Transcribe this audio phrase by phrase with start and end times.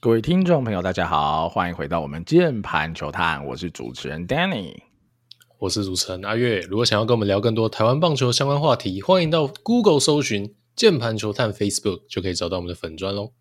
[0.00, 4.76] 各位听众朋友，大家好，欢迎回到我们键盘球探，我是主持人 Danny，
[5.58, 6.60] 我是主持人阿月。
[6.60, 13.32] 如果想要跟我们聊更多台湾棒球相关话题，欢迎到 Google 搜寻键盘球探 Facebook，就可以找到我们的粉专喽。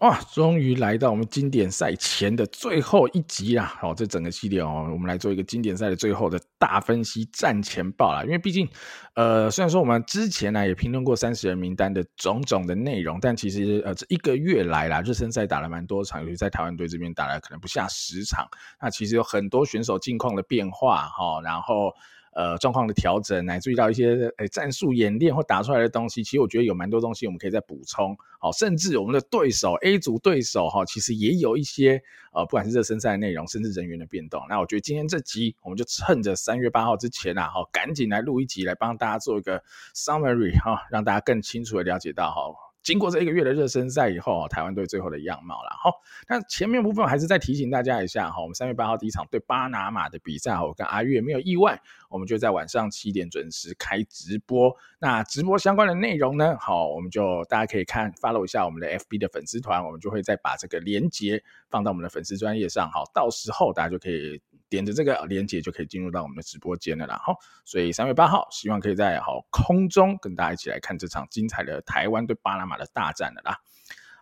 [0.00, 3.64] 哇，终于来到我们经典赛前的最后一集啦！
[3.80, 8.22] 好，这整个系列哦，我们来做一个经典赛的最后的大分析战前报啦。
[8.22, 8.68] 因为毕竟，
[9.14, 18.46] 呃，虽然说我们之前呢也评论过三十人名单的种种的内容，但其实呃这一个月来啦，热身赛打了蛮多场，尤其在台湾队这边打了可能不下十场。
[18.78, 21.90] 那其实有很多选手近况的变化哈，然后。
[22.36, 28.14] 呃，状况的调整，乃至于到一些诶、战术演练或打出来的东西，其实我觉得有蛮多东西我们可以再补充。
[28.38, 32.02] 好，甚至我们的对手 A 组对手哈，其实也有一些
[32.34, 34.42] 呃，不管是热身赛的内容，甚至人员的变动。
[34.50, 42.65] 那我觉得今天这集我们就趁着三月八号之前啊，哈，赶紧来录一集，来帮大家做一个 summary 哈，让大家更清楚的了解到哈。
[42.86, 45.70] 经过这一个月的热身赛以后，台湾队最后的样貌了。
[45.82, 45.90] 好，
[46.28, 54.72] 那前面部分还是再提醒大家一下哈，我们三月八号第一场对巴拿马的比赛，我跟阿月没有意外，我们就在晚上七点准时开直播。
[55.00, 64.40] 那直播相关的内容呢，好，我们就大家可以看 follow 一下我们的 FB 的粉丝团，我们就会再把这个连接放到我们的粉丝专页上，好，到时候大家就可以。
[64.68, 67.20] 点着这个连接就可以进入到我们的直播间了啦。
[67.24, 73.58] 好，所以三月八号，希望可以在好空中跟大家一起来看这场精彩的台湾对巴拿马的大战了啦。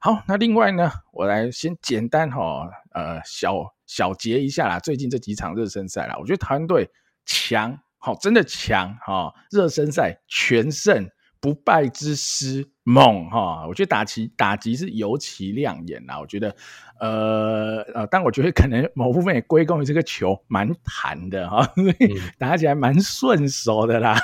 [0.00, 4.78] 好，那另外呢，我来先简单哈，呃，小小结一下啦。
[4.78, 6.90] 最近这几场热身赛啦，我觉得台湾队
[7.24, 11.08] 强，好，真的强哈，热身赛全胜。
[11.44, 16.18] 不败之师猛哈，我觉得打击打击是尤其亮眼啦。
[16.18, 16.56] 我觉得，
[16.98, 21.70] 呃呃，但我觉得可能某部分也归功于这个球蛮弹的哈，
[22.38, 24.16] 打起来蛮顺手的啦。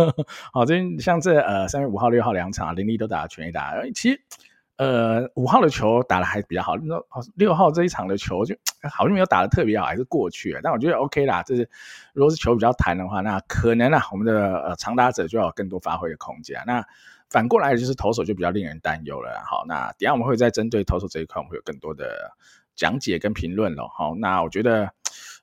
[0.52, 4.20] 好，这像这呃三月五号、六号两场，林立都打了全垒打，其实。
[4.76, 7.02] 呃，五号的球打得还比较好，那
[7.34, 8.54] 六号这一场的球就
[8.90, 10.60] 好像没有打得特别好，还是过去了。
[10.62, 11.68] 但我觉得 OK 啦，就是
[12.12, 16.62] 如果是球比较弹的话，那可能啊，我们的呃长打者就要有更多发挥的空间。
[16.66, 16.84] 那
[17.30, 19.42] 反过来就是投手就比较令人担忧了。
[19.44, 22.32] 好，那等下我们会再针对投手这一块，我们会有更多的
[22.74, 23.88] 讲解跟评论了。
[23.88, 24.90] 好，那我觉得。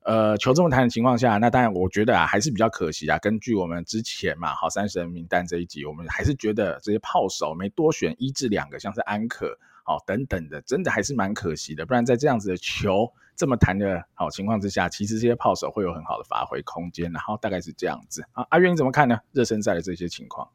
[0.06, 3.18] 呃，球这么弹的情况下，那当然我觉得啊，还是比较可惜啊。
[3.20, 11.86] 根据我们之前嘛，好三十人名单这一集，我们还是觉得这些炮手没多选一至两个，像是安可，好等等的，真的还是蛮可惜的。
[11.86, 17.12] 不然在这样子的球这么弹的好情况之下，其实这些炮手会有很好的发挥空间。
[17.12, 19.20] 然后大概是这样子啊，阿渊你怎么看呢？
[19.32, 20.50] 热身赛的这些情况？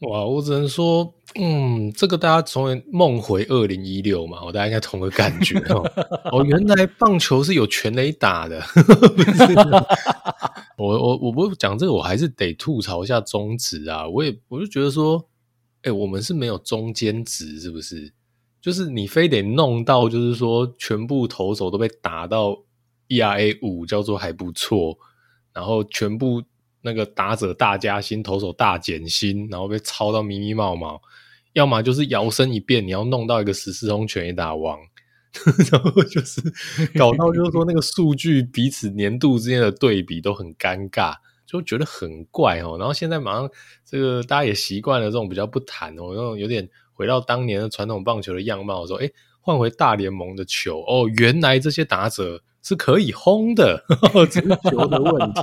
[0.00, 5.84] 哇，我只能说，嗯，这个大家从梦回二零一六嘛，我大家应该同个感觉哦。
[6.32, 8.62] 哦，原来棒球是有全垒打的。
[10.78, 14.08] 我我我不讲这个，我还是得吐槽一下中职啊。
[14.08, 15.22] 我也我就觉得说，
[15.82, 18.10] 哎，我们是没有中间值，是不是？
[18.62, 22.56] 就是你非得弄到，就是说全部投手都被打到
[23.08, 24.96] ERA 五，叫做还不错，
[25.52, 26.42] 然后全部。
[26.82, 30.98] 那个打者大加薪，投手大减薪，然后被操到迷迷茫茫，
[31.52, 34.78] 要么就是摇身一变，你要弄到一个十四轰全垒打王，
[35.70, 36.40] 然后就是
[36.96, 41.14] 搞到就是说那个数据彼此年度之间的对比都很尴尬，
[41.46, 42.76] 就觉得很怪哦。
[42.78, 43.50] 然后现在马上
[43.84, 52.42] 这个大家也习惯了这种比较不谈哦，那种有点回到当年的传统棒球的样貌，说诶换回大联盟的球哦，原来这些打者。
[52.62, 53.82] 是可以轰的，
[54.30, 55.40] 这个球的问题，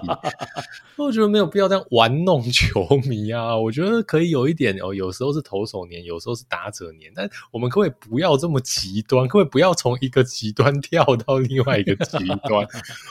[0.97, 3.57] 我觉得没有必要这样玩弄球迷啊。
[3.57, 9.27] 我觉得可以有一点哦，有时候是投手年，有时候是打者年，但我们可不可以不要这么极端？
[9.27, 12.17] 可不可以不要从一个极端跳到另外一个极
[12.47, 12.67] 端？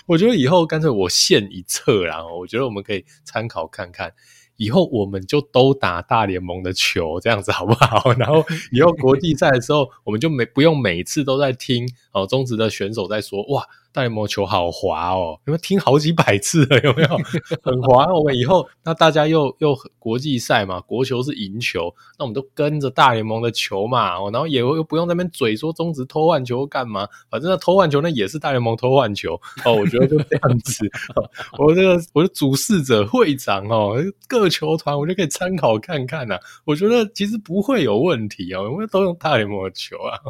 [0.06, 2.24] 我觉得以后干脆我献一策啦。
[2.24, 4.12] 我觉得我们可以参考看看。
[4.56, 8.10] 以后我们就都打大联盟的球，这样子好不好？
[8.16, 8.42] 然后
[8.72, 13.66] 以后国际赛的时候，我们就没不用每次都在听哦，中职的选手在说哇。
[13.96, 16.78] 大联盟球好滑哦，有没有听好几百次了？
[16.84, 17.08] 有没有
[17.64, 18.04] 很滑？
[18.12, 27.08] 我们以后那大家又又国际赛嘛，国球是赢球，那我们都跟着大联盟的球嘛，然后也又不用在那边嘴说中职偷换球干嘛？
[27.30, 29.32] 反正那偷换球那也是大联盟偷换球
[29.64, 29.72] 哦。
[29.72, 30.86] 我觉得就这样子，
[31.56, 33.96] 我这个我的主事者会长哦，
[34.28, 36.40] 各球团我就可以参考看看呐、啊。
[36.66, 40.20] 我觉得其实不会有问题哦，我们都用大联盟的球啊。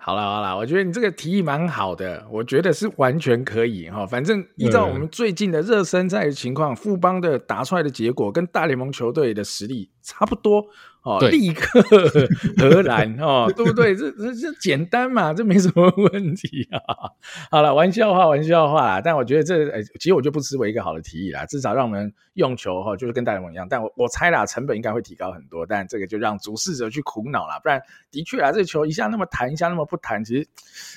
[0.00, 4.06] 好了好了，我觉得你这个提议蛮好的，我觉得是完全可以哈。
[4.06, 10.64] 反正依照我们最近的热身赛的情况，富邦的打出来的结果跟大联盟球队的实力差不多
[11.08, 11.80] 哦，立刻
[12.58, 13.96] 荷兰哦， 对不对？
[13.96, 16.78] 这这这简单嘛，这没什么问题啊。
[17.50, 19.00] 好了，玩笑话，玩笑话啦。
[19.00, 21.46] 但我觉得这，哎，其实我就不失为一个好的提议啦。
[21.46, 23.66] 至少让我们用球哈，就是跟大联盟一样。
[23.66, 25.64] 但我我猜啦，成本应该会提高很多。
[25.64, 27.58] 但这个就让主事者去苦恼啦。
[27.60, 27.80] 不然，
[28.10, 30.46] 的确啊，这球一下那么弹，一下那么不弹，其实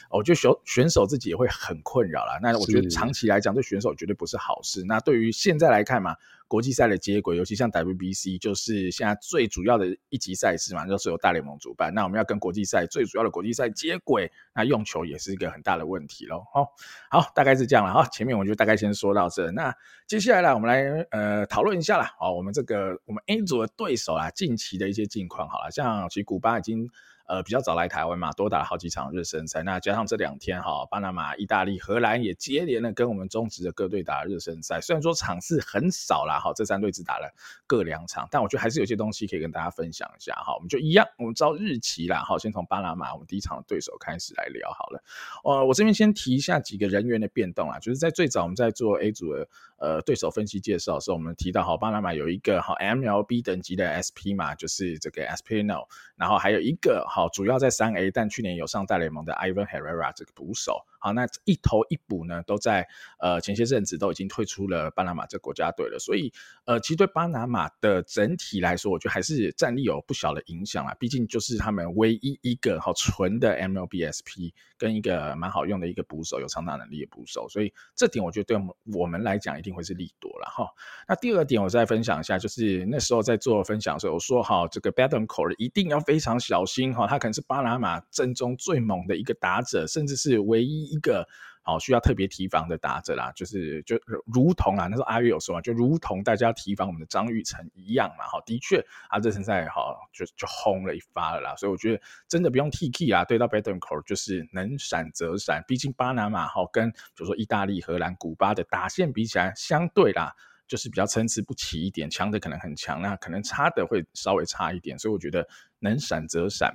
[0.09, 2.37] 我觉得选选手自己也会很困扰啦。
[2.41, 4.83] 那我觉得长期来讲，对选手绝对不是好事。
[4.85, 6.15] 那对于现在来看嘛。
[6.51, 11.94] 国际赛的接轨，尤其像 WBC，就是现在最主要的一级赛事嘛，就是由大联盟主办。
[11.94, 16.44] 那我们要跟国际赛最主要的国际赛接轨，那用球也是一个很大的问题喽。
[16.53, 16.68] 好，
[17.09, 18.06] 好，大概是这样了哈。
[18.12, 19.74] 前面我就大概先说到这，那
[20.07, 22.13] 接下来呢，我们来呃讨论一下啦。
[22.19, 26.89] 好，我们这个我们 A 组的对手啊，近期的一些近况，好了，像其实古巴已经。
[27.31, 29.63] 呃，比较早来台湾嘛，多打了好几场热身赛。
[29.63, 34.81] 那加上这两天哈，巴拿马、意大利、荷兰也接连的跟我们中职的各队打热身赛。
[34.81, 37.33] 虽然说场次很少啦，哈，这三队只打了
[37.65, 40.53] 各两场，但我觉得还是有些东西可以跟大家分享一下哈。
[40.55, 45.01] 我们就一样，我们照日期啦，哈，先从巴拿马我们第一场的对手开始来聊好了。
[45.45, 49.47] 呃，我这边先提一下几个人员的变动啊，就是在最早我们在做 A 组的
[49.81, 57.27] 呃对手分析介绍的时候，我们提到哈，巴拿马有一个好 MLB 等级的 SP 嘛，就是这个 s p i n o 然后还有一个好。
[57.29, 60.85] 主要在三 A，但去年有上大联盟的 Ivan Herrera 这个捕手。
[61.01, 62.88] 好，那一头一补呢，都在
[63.19, 66.31] 呃前些阵子都已经退出了巴拿马这国家队了，所以
[66.65, 70.95] 呃，其实对巴拿马的整体来说，我觉得还是战力有不小的影响啦。
[71.00, 80.69] 毕竟就是他们唯一一个好纯的 MLBSP 跟一个蛮好用的一个捕手，有长打能力的捕手，所以这点我觉得对我们我们来讲一定会是利多了哈。
[81.07, 90.90] 那第二点我再分享一下，就是那时候在做分享的时候，我说哈，这个 Bethancourt 一定要非常小心哈，他可能是巴拿马阵中最猛的一个打者，甚至是唯一。
[90.91, 91.27] 一个
[91.63, 93.95] 好需要特别提防的打者啦，就是就
[94.25, 98.25] 如同啊，那时候阿月有说嘛，就如同大家提防我们的张玉成一样嘛。
[98.25, 101.55] 好，的确啊，热身赛好就就轰了一发了啦。
[101.55, 105.63] 所以我觉得真的不用 T K 啊，对到 Bethancourt 就是能闪则闪。
[105.67, 110.33] 毕竟巴拿马哈跟比如说意大利、荷兰、古巴的打线比起来，相对啦
[110.67, 114.97] 就是比较参差不齐一点，强的可能很强，那可能差的会稍微差一点。
[114.97, 115.47] 所以我觉得
[115.79, 116.73] 能闪则闪。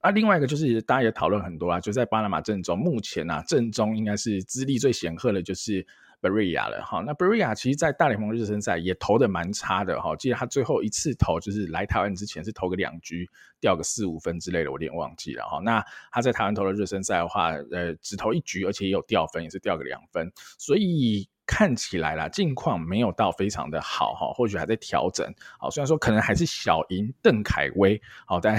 [0.00, 5.86] 啊，另外一个就是大家也讨论很多啦，就在巴拿马正中，目前啊正中应该是资历最显赫的，就是
[6.22, 7.02] b e r i a 了哈。
[7.04, 10.16] 那 Barria 其实，在大联盟热身赛也投的蛮差的哈。
[10.16, 13.28] 记得他最后一次投就是来台湾之前是投个两局，
[13.60, 15.60] 掉个四五分之类的，我有点忘记了哈。
[15.62, 21.28] 那他在台湾投的热身赛的话，呃，只投一局，而且也有掉分，也是掉个两分，所以。
[21.52, 25.26] 看起来啦，近况没有到非常的好哈，或许还在调整。
[25.58, 28.56] 好，虽然说可能还是小赢邓凯威，好，但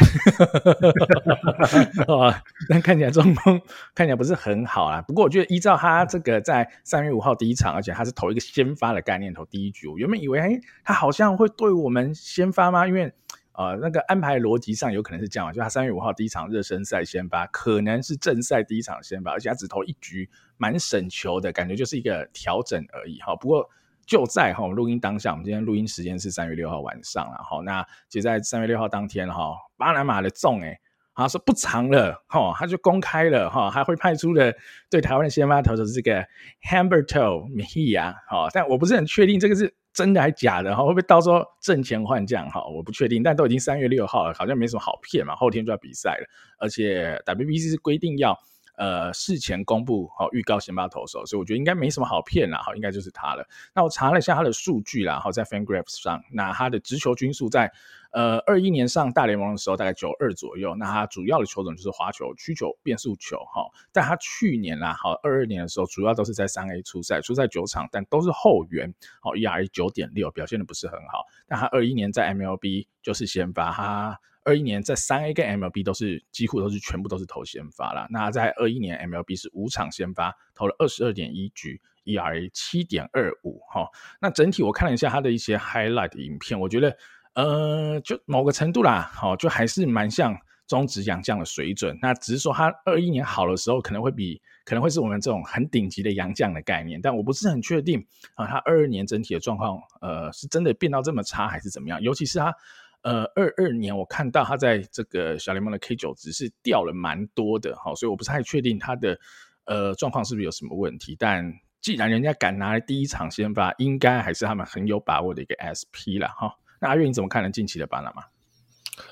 [2.67, 3.57] 但看起来状况
[3.95, 5.01] 看起来不是很好啦。
[5.03, 12.85] 不过我觉得依照他这个在三月五号第一场，而且他是投一个先发的概念，投第一局，我原本以为哎，他好像会对我们先发吗？
[12.85, 13.13] 因为
[13.53, 23.35] 呃，那个安排逻辑上有可能是这样，就他三月五号第一场热身赛先发，可能是正赛第一场先发，而且他只投一局，蛮省球的感觉，就是一个调整而已哈。
[23.35, 23.69] 不过
[24.05, 27.61] 就在哈，我们录音当下，我们今天录音时间是三月六号晚上了哈。
[27.65, 30.79] 那就在三月六号当天哈，巴拿马的总哎，
[31.13, 34.55] 他说不长了哈，他就公开了哈，还会派出的
[34.89, 36.25] 对台湾的先发投手是这个
[36.69, 39.75] Hamberto Mejia 哈，但我不是很确定这个是。
[39.93, 40.83] 真的还假的哈？
[40.83, 42.63] 会不会到时候挣钱换将哈？
[42.65, 45.35] 我不确定，但都已经三月六号了，好像没什么好骗嘛。
[45.35, 46.25] 后天就要比赛了，
[46.59, 48.37] 而且 WBC 是规定要
[48.75, 52.61] 呃事前公布好预告先发投手，所以我觉得应该没什么好骗啦。
[52.63, 53.47] 好，应该就是他了。
[53.73, 57.71] 那我查了一下他的数据啦，好，在 FanGraphs 上，那他的直球均数在。
[58.11, 63.63] 呃，二一年上大联盟的时候大概九二左右，那他主要的球种就是滑球、曲球、变速球，哈。
[63.93, 71.23] 但他去年啦，好二二年的时候，主要都是在三 A 出赛，出赛九场，但都是后援，好 ERA 九点六，表现的不是很好。
[71.47, 78.07] 但他二一年在 MLB 就是先发，他二一年在三 A 跟 MLB 都是几乎都是全部都是投先发啦。
[78.09, 83.87] 那在二一年 MLB 是五场先发，投了二十二点一局，ERA 七点二五，哈。
[84.19, 86.97] 那整体我看了一下他的一些 highlight 影片，我觉得。
[87.33, 91.97] 呃，就某个程度啦，好，就还是蛮像中职洋将的水准。
[92.01, 97.01] 那只是说他二一年好的时候，可能会比可能会是我们这种很顶级的洋将的概念。
[97.01, 98.05] 但我不是很确定
[98.35, 102.01] 啊，他二二年整体的状况，呃，是真的变到这么差，还是怎么样？
[102.01, 102.53] 尤其是他，
[103.01, 109.19] 呃，二二年我看到他在这个小联盟的 K 九值是掉了蛮多的，好，所以我不是太确定他的
[109.65, 111.15] 呃状况是不是有什么问题。
[111.17, 116.27] 但既然人家敢拿来第一场先发，应该还是他们很有把握的一个 SP 啦。
[116.37, 116.53] 哈。
[116.79, 117.49] 那阿月你怎么看呢？
[117.49, 118.23] 近期的巴拿马？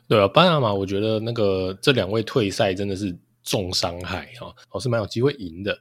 [0.08, 5.75] 对啊，巴拿马，我觉得那个这两位退赛真的是重伤害哈，哦是蛮有机会赢的。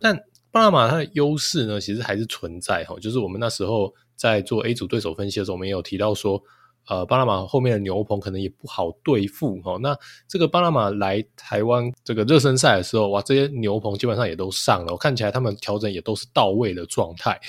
[0.00, 0.16] 但
[0.50, 6.42] 巴拿马它的优势呢，其实还是存在哈，就是我们那时候在做 A 组对手分析的时候，我们也有提到说，
[6.88, 9.78] 呃，巴拿马后面的牛棚可能也不好对付哦。
[9.80, 9.96] 那
[10.26, 17.40] 这个巴拿马来台湾这个热身赛的时候，哇，这些牛棚基本上也都上了，看起来他们调整也都是到位的状态。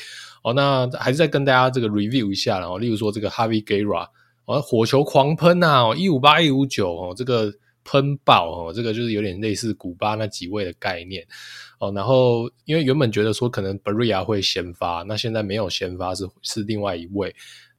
[0.43, 4.07] 哦，那还是再跟大家这个 review 一下，然后例如说这个 Harvey Gera，
[4.45, 7.51] 哦，火球狂喷呐，哦，一五八一五九哦，这个
[7.83, 11.25] 喷爆哦，这个就是有点类似古巴那几位的概念
[11.79, 11.91] 哦。
[11.95, 17.35] 然后因为原本觉得说可能 Barria 会先发，那现在没有先发，是是另外一位。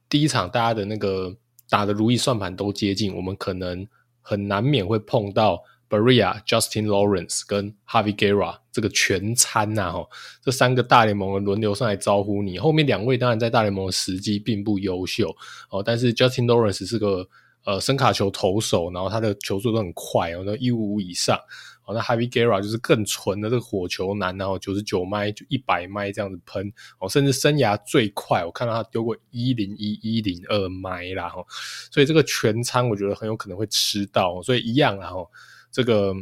[0.09, 1.33] 第一场大家的那个。
[1.69, 3.87] 打的如意算盘都接近，我们可能
[4.21, 10.09] 很难免会碰到 Barria、Justin Lawrence 跟 Javi Guerra 这个全餐呐，吼，
[10.41, 12.57] 这三个大联盟的轮流上来招呼你。
[12.57, 15.35] 后面两位当然在大联盟的时机并不优秀
[15.69, 17.27] 哦，但是 Justin Lawrence 是个
[17.65, 21.39] 呃伸卡球投手，然后他的球速都很快哦，那一五五以上。
[21.85, 31.45] 哦，那 Javi Guerra 就是更纯的这个火球男，然后九十九迈就一百麦这样子喷哦，甚至生涯最快，我看到他丢过一零一一零二麦啦，哦，
[31.91, 35.27] 所以这个全仓我觉得很有可能会吃到，所以一样啦，哦，
[35.71, 36.13] 这个。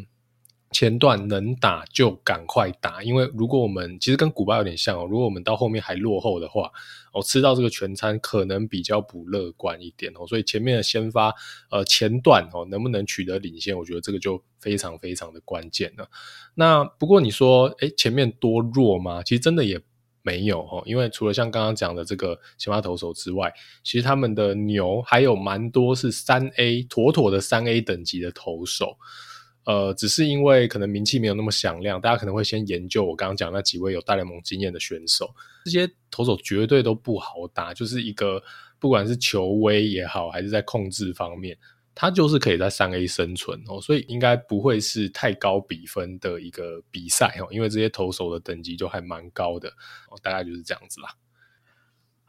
[0.73, 6.71] 前段能打就赶快打，因为如果我们其实跟古巴有点像哦，如果我们到后面还落后的话，
[7.13, 11.33] 哦，吃到这个全餐可能比较不乐观一点哦，所以前面的先发
[11.69, 16.09] 呃前段哦能不能取得领先，我觉得这个就非常非常的关键了。
[16.55, 19.21] 那不过你说诶前面多弱吗？
[19.23, 19.79] 其实真的也
[20.23, 23.53] 没有哦，因为除了像刚刚讲的这个先发投手之外，
[23.83, 28.97] 其实他们的牛还有蛮多是三 A 妥妥的三 A 等级的投手。
[29.65, 35.33] 呃，只是因为可能名气没有那么响亮，大家可能会先研究我刚刚讲那几位有大联盟经验的选手，
[35.65, 38.43] 这些投手绝对都不好打，就是一个
[38.79, 41.57] 不管是球威也好，还是在控制方面，
[41.95, 49.69] 他就是可以在三 A 生存哦，所以应该不会是太高比分的一个比赛哦，因为这些投手的等级就还蛮高的
[50.09, 51.09] 哦，大概就是这样子啦。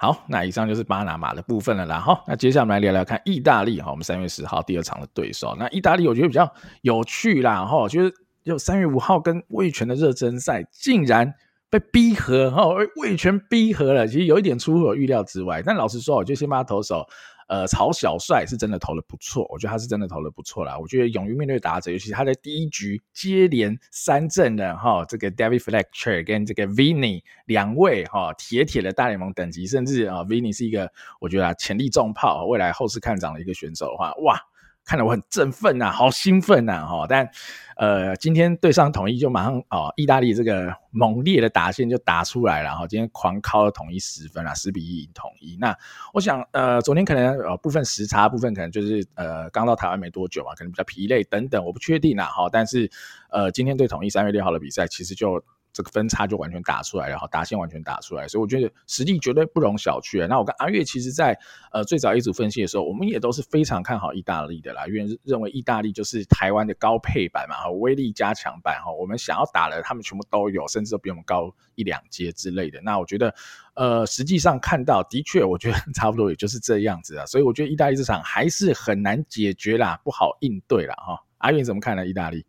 [0.05, 1.99] 好，那以上就是巴拿马的部分了啦。
[1.99, 5.57] 哈，那接下来我们来聊聊看意大利哈，我们三月十号第二场的对手。
[5.59, 6.47] 那意大利我觉得比较
[6.83, 8.13] 有趣啦，哈，就是
[8.45, 11.33] 就三月五号跟魏全的热身赛竟然
[11.71, 15.63] 被逼和哈，魏全逼和了，其实有一点出乎我预料之外。
[15.65, 17.07] 但老实说，我就先把他投手。
[17.49, 20.79] 呃，曹小帅是真的投的不错，我觉得他是真的投的不错啦。
[20.79, 34.41] 我觉得勇于面对打者，尤其他在第一局接连三振的哈，这个 David Fletcher 跟这个 Vinny 两位哈铁铁的大联盟等级，甚至啊 Vinny 是一个我觉得啊潜力重炮，未来后市看涨的一个选手的话，哇。
[34.85, 37.07] 看得我很振奋呐，好兴奋呐，哈！
[37.09, 37.29] 但，
[37.77, 42.87] 呃，今天对上统一就马上哦，意大利这个猛烈的打线就打出来了哈！
[42.87, 45.57] 今天狂敲了统一十分啊，十比一赢统一。
[45.59, 45.75] 那
[46.13, 52.49] 我想，呃，昨天可能呃部分时差，部分可能就是呃刚到台湾没多久嘛，可能比较疲累等等，我不确定啦哈。
[52.53, 52.91] 但是，
[53.31, 55.43] 呃，今天对统一三月六号的比赛，其实就。
[55.75, 60.27] 这个分差就完全打出来，然后打线完全打出来，所以我觉得实力绝对不容小觑啊。
[60.27, 61.37] 那我跟阿月其实在
[61.73, 72.81] 呃最早一组分析的时候，我们也都是非常看好意大利的啦，因为认为意大利就是台湾的高配版嘛，威力加强版哈，我们想要打的他们全部都有，甚至都比我们高一两阶之类的。
[72.81, 73.35] 那我觉得
[73.75, 81.21] 呃实际上看到的确，我觉得 差不多也就是这样子啊，所以我觉得意大利这场还是很难解决啦，不好应对啦哈。
[81.39, 82.07] 阿月怎么看呢？
[82.07, 82.47] 意大利？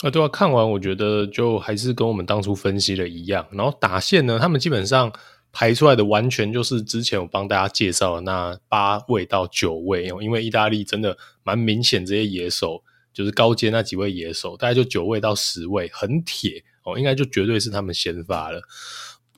[0.00, 3.46] 啊，对啊，看完我觉得就还是跟我们当初分析的一样。
[3.52, 5.12] 然后打线呢，他们基本上
[5.52, 10.06] 排出来的完全就是之前我帮大家介绍的那八位到九位。
[10.20, 12.82] 因为意大利真的蛮明显，这些野手
[13.12, 18.60] 就是高阶那几位野手，大概就九位到十位，很铁哦，应该就绝对是他们先发了。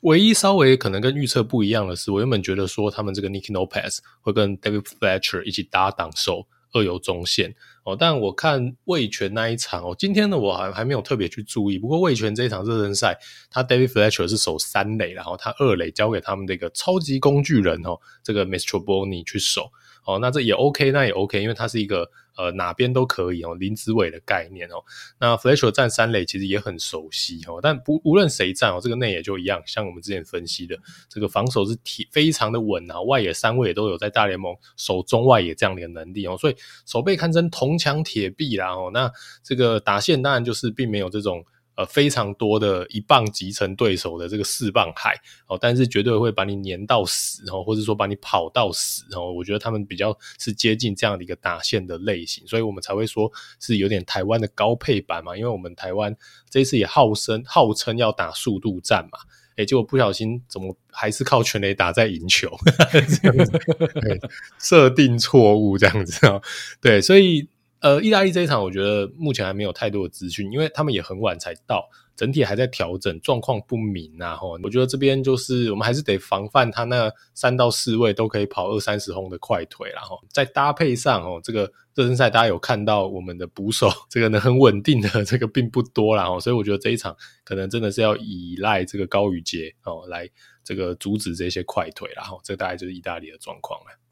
[0.01, 7.55] 唯一稍微可能跟预测不一样的是，我原本觉得说他们这个 Nicky Lopez 会跟 David Fletcher 一起搭档守二游中线。
[7.85, 11.79] 哦，但我看味全那一场哦，今天呢我好像还没有特别去注意。
[11.79, 13.19] 不过味全这一场热身赛，
[13.51, 18.83] 他 David Fletcher 是守三垒，然后他二垒交给他们的一个超级工具人哦，这个 Mr.
[18.83, 19.71] Boni 去守。
[20.05, 22.11] 哦，那这也 OK，那也 OK，因为它是一个。
[22.37, 24.83] 呃，哪边都可以哦，林子伟的概念哦。
[25.21, 30.77] 那 Fletcher 站三垒其实也很熟悉哦，但不无论谁站哦，这个内野就一样，像我们之前分析的，
[31.09, 38.91] 这个防守是铁非常的稳啊，外野三位也都有在大联盟守中外野这样的能力哦，所以守备堪称铜墙铁壁啦哦。
[38.93, 39.09] 那
[39.45, 41.45] 这个打线当然就是并没有这种。
[41.77, 49.33] 呃，非常多的一棒击沉对手的这个四棒海哦，但是绝对会把你黏到死哦，或者说把你跑到死哦。
[49.33, 55.37] 我觉得他们比较是接近这样的一个打线的类型，所以我们才会说是有点台湾的高配版嘛。
[55.37, 56.17] 因为我们台湾
[56.49, 59.19] 这一次也号称号称要打速度战嘛，
[59.57, 62.57] 诶，结果不小心怎么还是靠全垒打在赢球，
[63.21, 63.61] 这样子
[64.61, 66.41] 设定错误这样子 哦。
[66.81, 67.49] 对，所以。
[67.85, 71.87] 呃，意大利这一场我觉得目前还没有太多的资讯，因为他们也很晚才到。
[72.17, 74.37] 整体还在调整，状况不明啊！
[74.37, 90.31] 吼，我觉得这边就是我们还是得防范他那三到四位都可以跑二三十轰的快腿，然后再搭配上哦，这个热身赛大家有看到我们的捕手这个呢很稳定的这个并不多啦，所以我觉得这一场可能真的是要依赖这个高宇杰哦来
[90.63, 94.04] 这个阻止这些快腿，然后这大概就是意大利的状况了。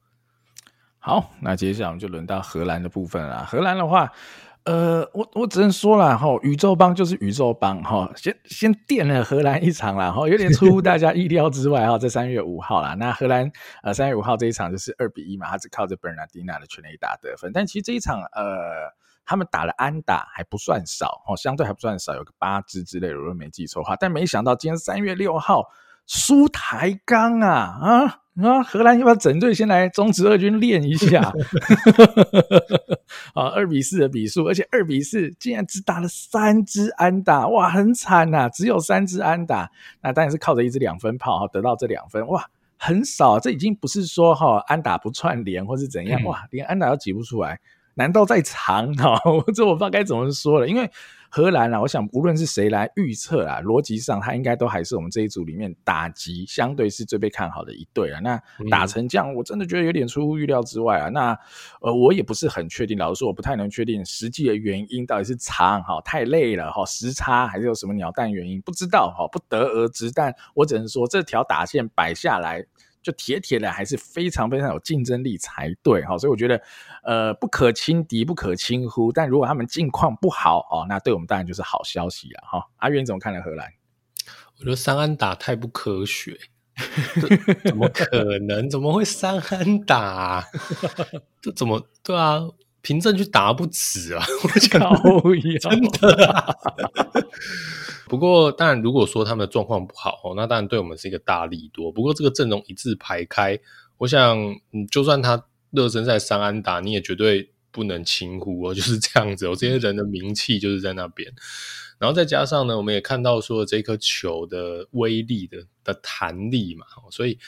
[1.02, 3.44] 好，那接下来我们就轮到荷兰的部分了。
[3.44, 4.10] 荷兰的话。
[4.64, 13.50] 呃，我我只能说了哈，宇宙帮就是宇宙帮哈，先先垫了荷兰一场啦哈，有点出乎大家意料之外哈，在三月五号啦，那荷兰
[13.82, 18.88] 呃三月五号这一场就是二比一嘛，他只靠着 Bernardina 的全垒打得分，但其实这一场呃
[19.24, 25.68] 他们打了安打还不算少哦，相对还不算少，有个八支之类的，如果没记错的话，但没想到今天三月六号。
[26.14, 27.48] 输台刚啊
[27.80, 28.62] 啊啊！
[28.62, 31.32] 荷兰要不要整队先来中职二军练一下？
[33.32, 39.70] 啊，二比四的比数，而且二比四竟然只打了三支安打，哇，很惨呐、啊，只有三支安打。
[40.02, 42.44] 那当然是靠着一支两分炮哈得到这两分，哇，
[42.76, 43.40] 很少。
[43.40, 47.58] 这已经不是说哈安打不串联或是怎样，哇，连安打都挤不出来。
[47.94, 49.18] 难道在藏 哈？
[49.54, 50.90] 这我不知道该怎么说了，因为。
[51.34, 58.20] 荷兰啊，我想无论是谁来预测啊，逻辑上他应该都还是我们这一组里面打击相对是最被看好的一队啊。
[58.20, 58.38] 那
[58.70, 61.08] 打成这样，我真的觉得有点出乎预料之外啊。
[61.08, 61.30] 那
[61.80, 70.12] 呃，我也不是很确定，老实说，我不太能确定实际的原因到底是长哈太累了哈时差，还是有什么鸟蛋原因，不知道哈，不得而知。
[70.12, 72.62] 但我只能说，这条打线摆下来。
[73.02, 76.62] 就铁铁的还是非常非常有竞争力才对哈，所以我觉得
[77.02, 82.68] 呃不可轻敌不可轻忽，但如果他们境况不好哦，那对我们当然就是好消息了哈。
[82.76, 83.72] 阿元怎么看的荷兰？
[84.58, 86.38] 我觉得三安打太不科学，
[87.64, 88.70] 怎么可能？
[88.70, 90.44] 怎么会三安打啊？
[91.42, 92.40] 这怎么对啊？
[92.82, 94.24] 凭证去打不止啊！
[94.42, 94.80] 我讲
[95.60, 96.54] 真的啊。
[98.08, 101.90] 不过，当然，如果说他们的状况不好哦，那当然对我们是一个大利多。
[101.90, 103.58] 不过，这个阵容一字排开，
[103.96, 104.36] 我想，
[104.72, 109.54] 嗯，就算他热身赛三安打，你也绝对不能轻忽哦， 就是这样子哦。
[109.56, 111.32] 这些人的名气就是在那边，
[111.98, 117.38] 然后再加上呢，我们也看到说这颗球的威力的的弹力嘛，所以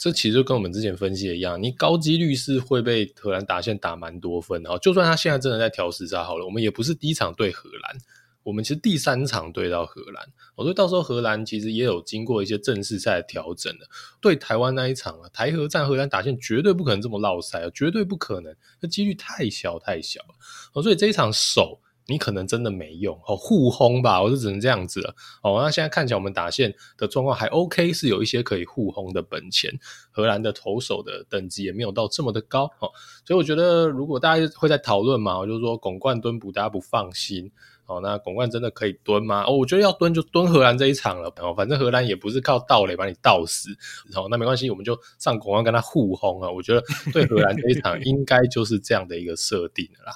[0.00, 4.78] 这其实就跟我们之前分析的一样，你高几率是会被荷兰打线打蛮多分的。
[4.78, 7.98] 就算他现在真的在调时差好了，我们也不是第一场对荷兰。
[8.42, 10.26] 我们其实第三场对到荷兰，
[10.56, 13.86] 我说到时候荷兰其实也有经过一些正式赛的调整的。
[14.22, 20.82] 对台湾那一场啊，台荷战荷兰打线绝对不可能这么落赛啊，绝对不可能，那几率太小太小了。
[20.82, 21.78] 所以这一场守
[22.10, 25.14] 你可能真的没用哦，互轰吧，我就只能这样子了。
[25.42, 29.72] 哦，那现在看起来我们打线的状况还 OK，是有一些可以互轰的本钱。
[30.10, 32.90] 荷兰的投手的等级也没有到这么的高哦，
[33.24, 37.52] 所以我觉得如果大家会在讨论嘛，我就说巩冠蹲补大家不放心。
[37.86, 39.42] 哦，那巩冠真的可以蹲吗？
[39.44, 41.28] 哦，我觉得要蹲就蹲荷兰这一场了。
[41.40, 43.70] 哦，反正荷兰也不是靠盗垒把你盗死，
[44.08, 46.48] 然后那没关系，我们就上巩冠跟他互轰啊。
[46.48, 46.80] 我觉得
[47.12, 50.12] 对荷兰这一场应该就是这样的一个设定的啦。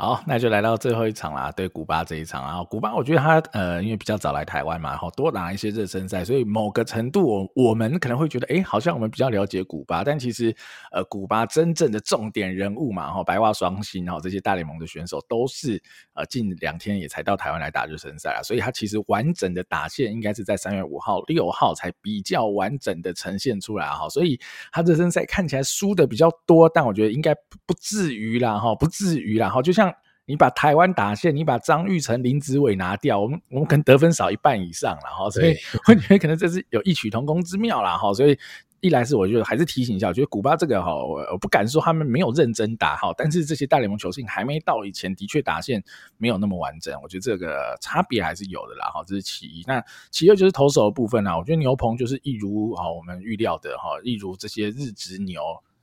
[0.00, 10.54] 好，那就来到最后一场啦，对古巴这一场啊，古巴我觉得他呃，因为比较早来台湾嘛，然后多打一些热身赛，所以某个程度我我们可能会觉得，哎，好像我们比较了解古巴，但其实
[10.92, 15.82] 呃，古巴真正的重点人物嘛，哈，白袜双星，然后这些大联盟的选手都是
[16.14, 24.38] 呃近两天也才到台湾来打热身赛啊，所以他其实完整的打线应该是在三月五号、六号才比较完整的呈现出来哈，所以
[24.70, 27.34] 他热身赛看起来输的比较多，但我觉得应该
[27.66, 29.87] 不至于啦，哈，不至于啦，哈，就像。
[30.28, 38.38] 你把台湾打线，你把张玉成、林子伟拿掉，我们我们可能得分少一半以上了哈，所以我觉得可能这是有异曲同工之妙啦哈，所以
[38.80, 45.82] 一来是我觉得还是提醒一下，我觉得古巴这个哈，我不敢说他们没有认真打哈，但是这些大联盟球星还没到以前，的确打线
[46.18, 49.64] 没有那么完整，我觉得这个差别还是有的啦哈，这是其一。
[49.66, 55.40] 那其二就是投手的部分啊，我觉得牛棚就是一如哈我们预料的哈，一如这些日职牛。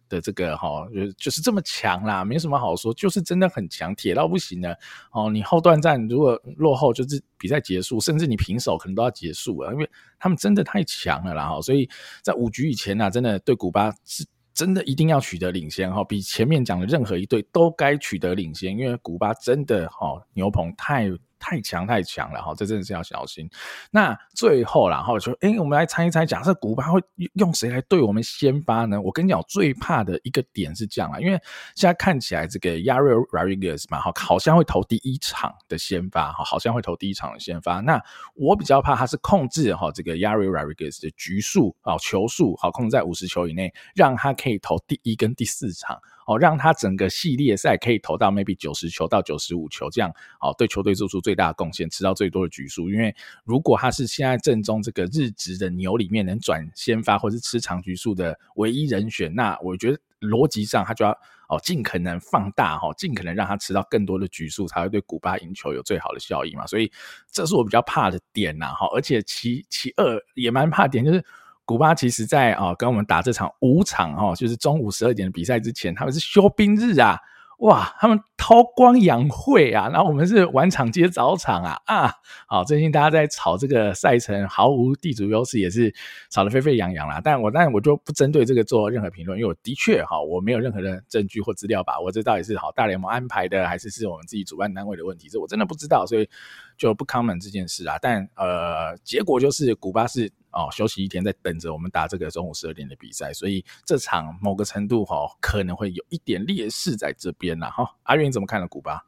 [0.09, 4.77] 的这个哈，就就是这么强啦，没什么好说，就是真的很强，铁到不行了
[5.11, 5.29] 哦。
[5.29, 9.89] 你后段战如果落后，就是比赛结束，甚至你平手可能都要结束了，因为
[10.19, 11.61] 他们真的太强了啦哈。
[11.61, 11.89] 所以
[12.21, 21.11] 在五局以前呢，真的对古巴是真的一定要取得领先哈，比前面讲的任何一队都该取得领先，因为古巴真的哈牛棚太。
[21.39, 23.49] 太强太强了哈，这真的是要小心。
[23.91, 27.01] 那最后然后就哎，我们来猜一猜，假设古巴会
[27.33, 28.99] 用谁来对我们先发呢？
[29.01, 31.39] 我跟你讲，最怕的一个点是这样啊，因为
[31.75, 37.79] 现在看起来这个 Yari Rodriguez 嘛，哈，好像会投第一场的先发，哈，好像会投第一场的先发。
[37.81, 38.01] 那
[38.33, 45.99] 我比较怕他是控制哈这个 Yari Rodriguez 的局数啊球数，好控制在五十球以内，让他可以投第一跟第四场。
[46.25, 50.09] 哦，让他整个系列赛可以投到 maybe 九十球到九十五球这样，
[50.41, 52.89] 哦，对球队做出最大的贡献，吃到最多的局数。
[52.89, 61.11] 因为如果他是现在正中这个日职的牛里面能转先发或是吃长局数的唯一人选，那我觉得逻辑上他就要
[61.47, 66.65] 哦尽可能放大哈，尽可能让他吃到更多的局数，才会对古巴赢球有最好的效益嘛。
[66.65, 66.91] 所以
[67.31, 71.23] 这是我比较怕的点呐，哈，而且其其二也蛮怕的点就是。
[71.65, 77.17] 古巴其实在啊跟我们打这场五场哈，就是中午十二点的比赛之前，他们是休兵日啊，
[77.59, 82.13] 哇，他们韬光养晦啊，然后我们是晚场接早场啊啊，
[82.47, 85.91] 好，最近大家在吵这个赛程毫无地主优势，也是
[86.29, 87.19] 吵得沸沸扬扬啦。
[87.23, 96.29] 但我但我就不针对这个做任何评论，因为我的确哈，我没有任何的证据或资料吧，我这到底是好大联盟安排的，还是是我们自己主办单位的问题，这我真的不知道，所以
[96.77, 97.97] 就不 comment 这件事啊。
[97.99, 100.31] 但呃，结果就是古巴是。
[100.55, 107.69] 哦，休息一天，在等着我们打这个中午十二点的比赛，所以这场某个程度哈、可能会有一点劣势在这边啦。
[107.69, 108.67] 哈、阿元你怎么看呢？
[108.67, 109.05] 古巴？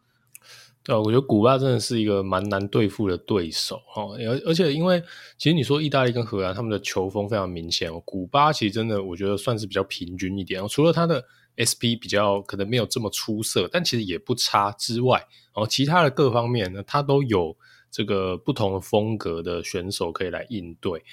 [0.84, 5.04] 对，我觉得古巴真的是一个蛮难对付的对手哈，而而且因为
[5.38, 11.26] 其实你说意大利跟荷兰他们的球风非常明显哦，古巴其实真的我觉得算是比较平均一点哦，除了他的
[11.60, 17.58] SP 比较可能没有这么出色，但其实也不差之外，哦，其他的各方面呢，他都有
[17.92, 21.04] 这个不同的风格的选手可以来应对。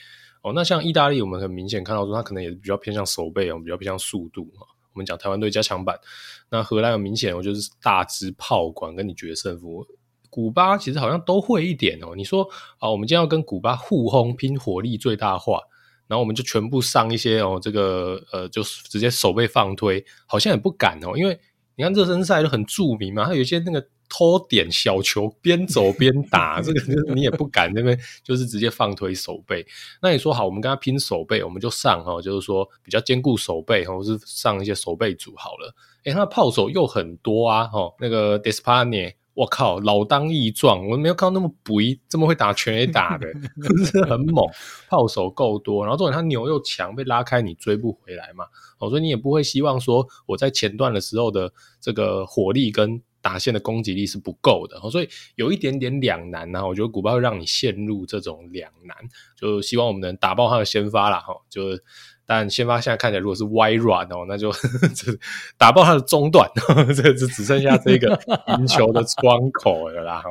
[0.45, 4.67] 哦，那像意大利，我们很明显看到说，他可能也是比较偏向守备哦，比较偏向速度哈。
[4.93, 5.99] 我们讲台湾队加强版，
[6.51, 9.87] 那荷兰很明显，我就是大支炮管跟你决胜负。
[10.29, 12.13] 古巴其实好像都会一点哦。
[12.15, 12.47] 你说
[12.79, 15.63] 啊，我们今天要跟古巴互轰拼火力最大化，
[16.07, 21.41] 然后我们就全部上一些哦，这个呃，就直接守备放推，好像也不敢哦，因为
[21.75, 23.89] 你看热身赛就很著名嘛，他有一些那个。
[24.09, 29.67] 偷点小球，边走边打， 这个就是你也不敢那边就是直接放推手背。
[30.01, 35.75] 那你说好，我们跟他拼手背，我们就上哦，就是说比较坚固手背，或是上一些手背组好了。
[36.05, 43.27] 诶，他的炮手又很多啊，哦，那个 Despaigne，我靠，老当益壮，我没有看到那么补，这么会打全 A 打的，
[43.85, 44.45] 是很猛，
[44.89, 48.45] 炮手够多，然后重点他牛又强，被拉开你追不回来嘛，
[48.79, 53.03] 哦，所以你也不会希望说我在前段的时候的这个火力跟。
[53.25, 56.67] 打线的攻击力是不够的，所以有一点点两难呢。
[56.69, 58.95] 我觉得古巴会让你陷入这种两难，
[59.35, 61.21] 就希望我们能打爆他的先发啦。
[61.21, 61.35] 哈。
[61.49, 61.63] 就
[62.27, 64.53] 但先发现在看起来如果是歪软哦，那就
[65.57, 66.47] 打爆他的中段，
[66.95, 68.21] 这就只剩下这个
[68.59, 70.23] 赢球的窗口了啦。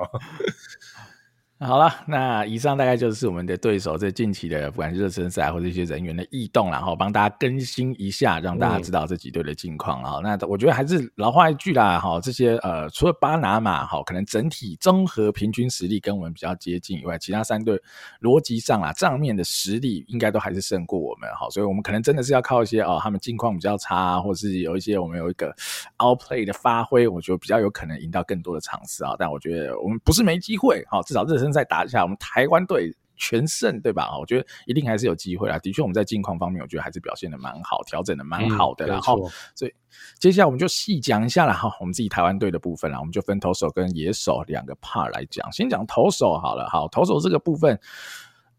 [1.65, 10.01] 好了，那以上大概就是我们的对手在近期的不管是热身赛或者一些人员的异动，然后帮大家更新一下，让大家知道这几队的近况。
[10.01, 17.81] 然后、嗯，那我觉得还是老话一句啦，哈，这些呃，除了巴拿马哈，可能整体综合平均实力跟我们比较接近以外，其他三队
[18.19, 25.55] 逻辑上啊，账面的实力应该都还是胜过我们，哈，所以我们可能真的是要靠一些哦，他们近况比较差，或是有一些我们有一个
[25.99, 29.15] outplay 的发挥，我觉得比较有可能赢到更多的场次啊。
[29.17, 31.52] 但我觉得我们不是没机会，哈，至少热身。
[31.53, 34.17] 再打一下，我们台湾队全胜，对吧？
[34.17, 35.59] 我觉得一定还是有机会啦。
[35.59, 38.87] 的确，我们在近况方面，我觉得还是表现的蛮好，调整的蛮好的。
[38.87, 39.73] 然后，所以
[40.19, 41.71] 接下来我们就细讲一下了哈。
[41.79, 45.49] 我们自己台湾队的部分啦，我们就分投手跟野手两个 part 来讲。
[45.51, 47.79] 先讲投手好了，好，投手这个部分。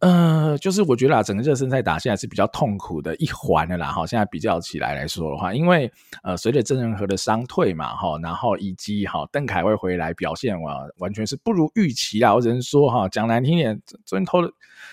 [0.05, 4.07] 呃，就是我觉得啊，整个热身赛打下来是比较痛苦的一环的啦，哈。
[4.07, 5.91] 现在比较起来来说的话，因为
[6.23, 12.35] 呃，随着郑仁和的伤退嘛，哈，然后以及哈邓凯威回来表现完完全是不如预期啦。
[12.35, 14.53] 我只能说哈，讲难听点，昨天投的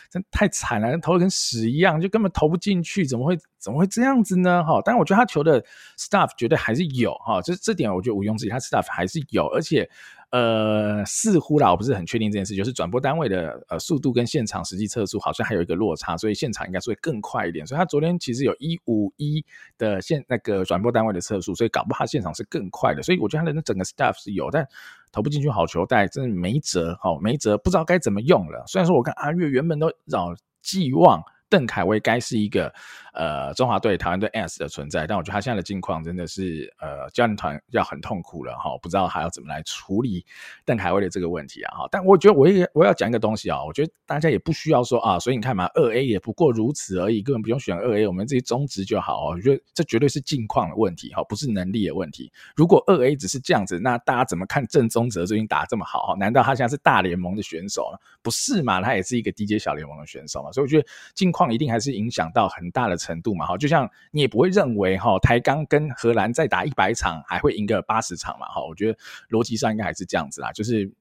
[0.09, 4.63] 真太惨了，投的跟屎一样，就根本投不进去，怎么会怎么会这样子呢？
[4.63, 5.61] 哈，但我觉得他球的
[5.99, 9.89] stuff 绝对还是有哈，这这点我觉得毋庸置疑，他 stuff 还是有，而且。
[10.31, 17.67] 呃，似乎啦，我不是很确定这件事，就是转播单位的呃速度跟现场实际测速好像还有一个落差，所以现场应该是会更快一点。
[17.67, 19.43] 所以他昨天其实有一五一
[19.77, 23.03] 的现那个转播单位的测速，所以搞不好现场是更快的。
[23.03, 24.65] 所以我觉得他的整个 staff 是有，但
[25.11, 28.63] 投不进去好球带真的没辙，好没辙，不知道该怎么用了。
[28.67, 31.21] 虽然说我跟阿月原本都老寄望。
[31.51, 32.73] 邓凯威该是一个
[33.13, 40.25] 呃中华队、台湾队 S 的存在，但我觉得他现在的境况真的是呃教练团要很痛苦了哈，不知道还要怎么来处理
[40.63, 41.87] 邓凯威的这个问题啊哈。
[41.91, 49.35] 但我觉得我也我要讲一个东西啊，我觉得大家也不需要说啊，所以你看嘛，二 A 也不过如此而已，根本不用选二 A，我们自己中职就好哦。
[49.35, 52.31] 我觉得这绝对是境况的问题哈，不是能力的问题。
[52.55, 56.15] 如果二 A 只是这样子，那大家怎么看郑宗泽最近打这么好哈？
[56.17, 57.99] 难道他现在是大联盟的选手了？
[58.21, 58.81] 不是嘛？
[58.81, 60.49] 他也是一个低阶小联盟的选手嘛。
[60.53, 61.40] 所以我觉得境况。
[61.41, 68.97] 况一定还是影响到很大的程度嘛，哈，就像你也不会认为哈，台钢跟荷兰再打一百场还会赢个八十场嘛，哈，我觉得
[69.29, 70.91] 逻辑上应该还是这样子啦，就是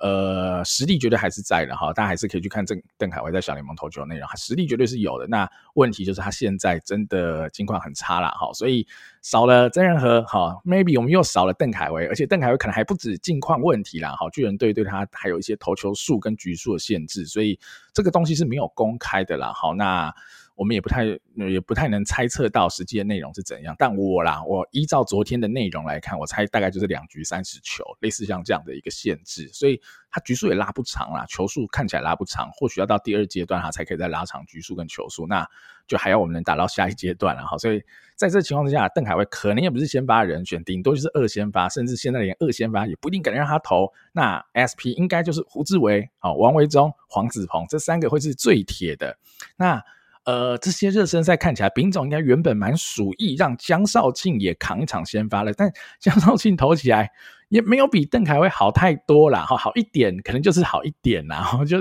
[0.00, 5.26] 呃，实力绝对还是在的哈，大家还是可以去看邓邓凯威在小联盟投球的内容，实力绝对是有的。
[5.26, 8.86] 那问题就是他现在真的境况很差了哈，所以
[9.22, 17.58] 少了曾仁和哈，maybe 我们又少了邓凯威，而且邓凯威可能还不止境况问题啦哈，巨人队对他还有一些投球数跟局数的限制，所以
[17.92, 19.52] 这个东西是没有公开的啦。
[19.52, 20.14] 好，那。
[20.58, 21.04] 我们也不太
[21.36, 35.48] 也不太能猜测到实际的内容是怎样，但我啦，我依照昨天的内容来看，我猜大概就是两局三十球，类似像这样的一个限制，所以他局数也拉不长啦，球数看起来拉不长，或许要到第二阶段他才可以再拉长局数跟球数，那
[35.86, 37.56] 就还要我们能打到下一阶段了哈。
[37.56, 37.80] 所以
[38.16, 43.92] 在这情况之下，邓凯威可能也不是先发人选，顶多就是二先发，甚至现在连二先发也不一定敢让他投。
[44.12, 49.16] 那 SP 应该就是胡志伟、好王维中、黄子鹏这三个会是最铁的。
[49.56, 49.80] 那
[50.28, 57.10] 呃，这些热身赛看起来，丙总应该原本蛮属意让江少庆也扛一场先发了，但 江少庆投起来
[57.48, 61.78] 也没有比邓凯威好太多啦，哈，好一点，可能就是好一点啦，然后就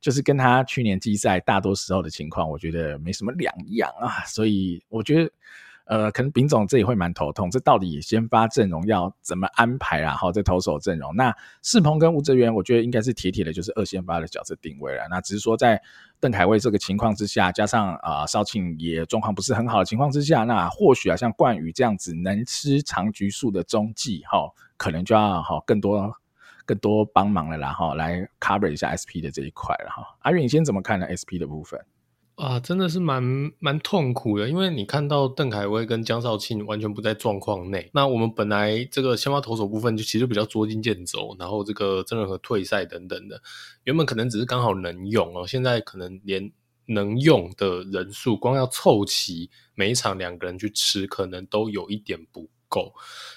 [0.00, 5.30] 就是跟他去年季赛大多时候的情况，我觉得没什么两样啊，所以我觉得。
[5.84, 10.14] 呃，可能丙总这里会蛮头痛，这到底先发阵容要怎么安排啊？
[10.14, 15.06] 好，这投手阵容，那世鹏跟吴哲源，我觉得应该是铁铁的，就是二先发的角色定位了。
[15.10, 15.80] 那只是说在
[16.20, 26.14] 邓凯威这个情况之下，加上啊、呃、少庆也状况不是很好的情况之下，那或许啊像冠宇这样子能吃长局数的中继，哈，可能就要好更多
[26.64, 30.04] 更多帮忙了啦，哈，来 cover 一下 SP 的这一块了哈。
[30.20, 31.80] 阿远，你先怎么看呢？SP 的部分？
[32.36, 33.22] 啊，真的是蛮
[33.58, 37.90] 蛮痛苦的，因为你看到邓凯威跟江少庆完全不在状况内。
[37.92, 43.40] 那我们本来这个先发投手部分就其实比较捉襟见肘，然后这个曾仁和退赛等等的，
[43.84, 46.50] 原本可能只是刚好能用哦，现在可能连
[46.86, 52.94] 能用的人数，光要凑齐每一场两个人去吃，可能都有一点不够。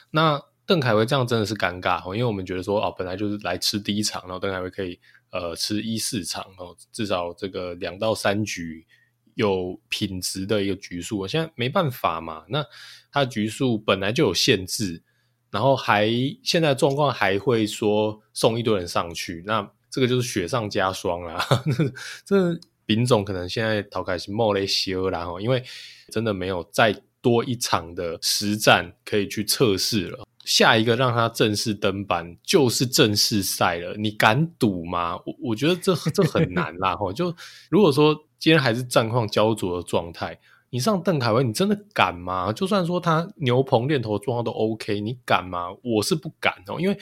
[0.10, 4.99] 那邓凯威这样真的是尴尬哦，因为我们觉得说哦，本来就是来吃第一场，然后邓凯威可以
[5.31, 8.85] 呃吃一四场哦，至少这个两到三局。
[9.35, 12.45] 有品质的一个局数，我现在没办法嘛。
[12.47, 12.65] 那
[13.11, 15.03] 他局数本来就有限制，
[15.51, 16.09] 然后还
[16.41, 21.45] 现在状况还会说送一堆人上去，那这个就是雪上加霜啦。
[22.23, 25.61] 这丙总可能现在头开始冒了一些然后因为
[26.07, 30.25] 真的没有再多一场的实战可以去测试了。
[30.45, 35.17] 下一个让他正式登板就是正式赛了，你敢赌吗？
[35.25, 36.95] 我我觉得这这很难啦。
[36.97, 37.36] 吼，就
[37.69, 38.15] 如果说。
[38.38, 40.38] 今天还是战况焦灼的状态，
[40.69, 42.53] 你上邓凯威，你真的敢吗？
[42.53, 45.69] 就算说他牛棚练投状况都 OK，你敢吗？
[45.81, 46.95] 我是不敢哦，因为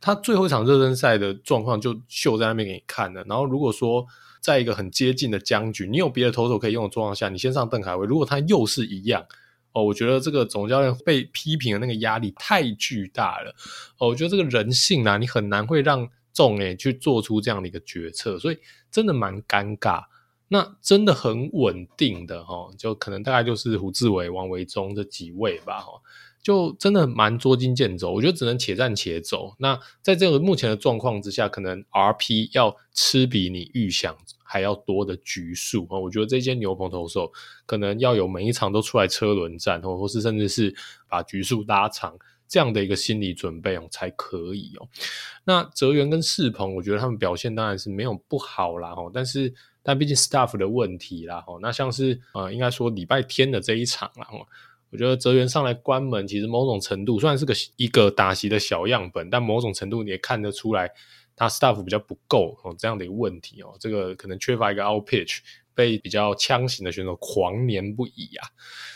[0.00, 3.24] 他最后一场热身赛的状况就秀在那边给你看了。
[3.24, 4.06] 然后如果说
[4.40, 9.26] 在一个很接近的僵局，你有别的投手可以用的状况下，你先上邓凯威，如果他又是一样
[9.76, 13.54] 哦，我觉得这个总教练被批评的那个压力太巨大了
[13.98, 14.08] 哦。
[14.08, 18.58] 我觉得这个人性啊，你很难会让众诶去做出这样的一个决策，所以
[18.90, 20.04] 真的蛮尴尬。
[20.48, 26.00] 那真的很稳定的哦，就可能大概就是胡志伟、王维忠这几位吧哦，
[26.46, 28.12] 就真的蛮捉襟见肘。
[28.12, 29.56] 我觉得只能且战且走。
[29.58, 35.98] 那在这个目前的状况之下，可能 RP 要吃比你预想还要多的局数啊。
[35.98, 37.32] 我觉得这些牛棚投手
[37.66, 40.72] 可能要有每一场都出来车轮战，或或是甚至是
[41.08, 44.86] 把局数拉长这样的一个心理准备哦才可以哦。
[45.42, 49.52] 那哲源跟世鹏，我觉得他们表现当然是没有不好啦齁，但是。
[49.88, 54.26] 但毕竟 staff 的问题啦，吼，那像是呃，应该说礼拜天的这一场啦，
[54.90, 60.90] 我觉得泽源上来关门，其实某种程度虽然是个一个打席的小样本，但某种程度你也看得出来，
[61.34, 65.38] 他 staff 比较不够哦，这样的一个问题哦，这个可能缺乏一个 out pitch，
[65.74, 68.48] 被比较枪型的选手狂黏不已啊，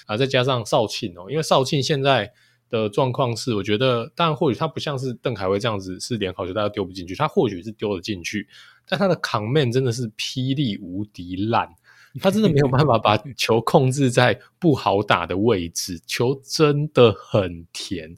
[0.06, 2.32] 啊，再加上少庆哦，因为少庆现在
[2.68, 8.46] 的状况是，我觉得，当然或许他不像是邓凯威这样子是连好球大家丢不进去，他或许是丢得进去。
[8.86, 11.68] 但他的 command 真的是霹雳无敌烂，
[12.18, 18.16] 他真的没有办法把球控制在不好打的位置，球真的很甜。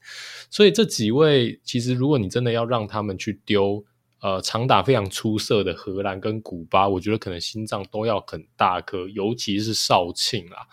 [0.49, 3.85] 所以这几位其实，如果你真的要让他们去丢，
[4.21, 10.69] 呃，长打非常出色的荷兰跟古巴，我觉得可能心脏都要很大颗，尤其是少庆啦。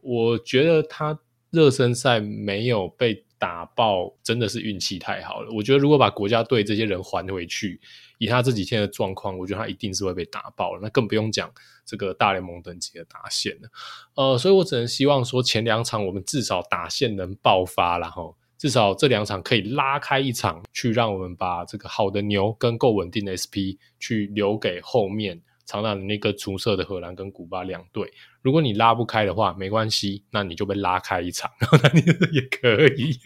[0.00, 1.18] 我觉得他
[1.50, 5.50] 热身赛没有被打爆，真的是运气太好了。
[5.52, 7.80] 我觉得如果把国家队这些人还回去，
[8.18, 10.80] 以他这几天的状况，我觉得他一定是会被打爆了。
[10.82, 11.52] 那更不用讲
[11.84, 13.68] 这个大联盟等级的打线呢。
[14.14, 28.10] 呃，所以我只能希望说，前两场我们至少打线能爆发，然后至少这两场可以拉开一场，去让我们把这个好的牛跟够稳定的 SP 去留给后面长打的那个出色的荷兰跟古巴两队。
[28.40, 32.00] 如果你拉不开的话，没关系，那你就被拉开一场，然 后那你
[32.32, 33.18] 也可以，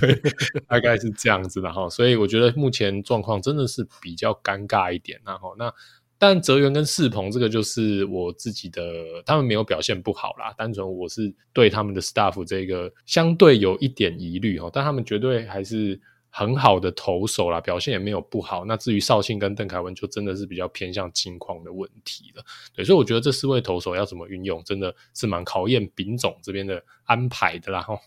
[0.00, 0.20] 对，
[0.66, 1.88] 大概是这样子的哈。
[1.88, 5.72] 所以我觉得目前状况真的是比较尴尬一点，然后那。
[6.16, 8.82] 但泽源跟世鹏这个就是我自己的，
[9.26, 16.00] 他们没有表现不好啦，单纯我是对他们的 staff 这个相对有一点疑虑哦，但他们绝对还是
[16.30, 18.64] 很好的投手啦，表现也没有不好。
[18.64, 22.44] 那至于绍兴跟邓凯文，就真的是比较偏向金矿的问题了。
[22.74, 27.82] 对，所以我觉得这四位投手要怎么运用，真的是蛮考验丙总这边的安排的啦。
[27.82, 27.98] 哈，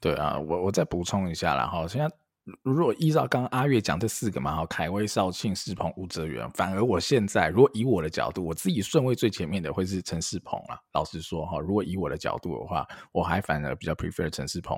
[0.00, 2.19] 对啊，我我再补充一下啦，哈，现在。
[2.62, 10.76] 如果依照刚刚阿月讲这四个嘛，哈，凯威、绍庆、世鹏、吴哲源，反而我现在如果以我的角度，我自己顺位最前面的会是陈世鹏啊。
[10.94, 14.76] 老实说哈，如果以我的角度的话，我还反而比较 prefer 陈世鹏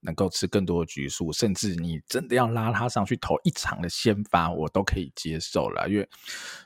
[0.00, 6.08] 能够吃更多的局数，甚至你真的要拉他上去投一场的先发，我都可以接受了，因为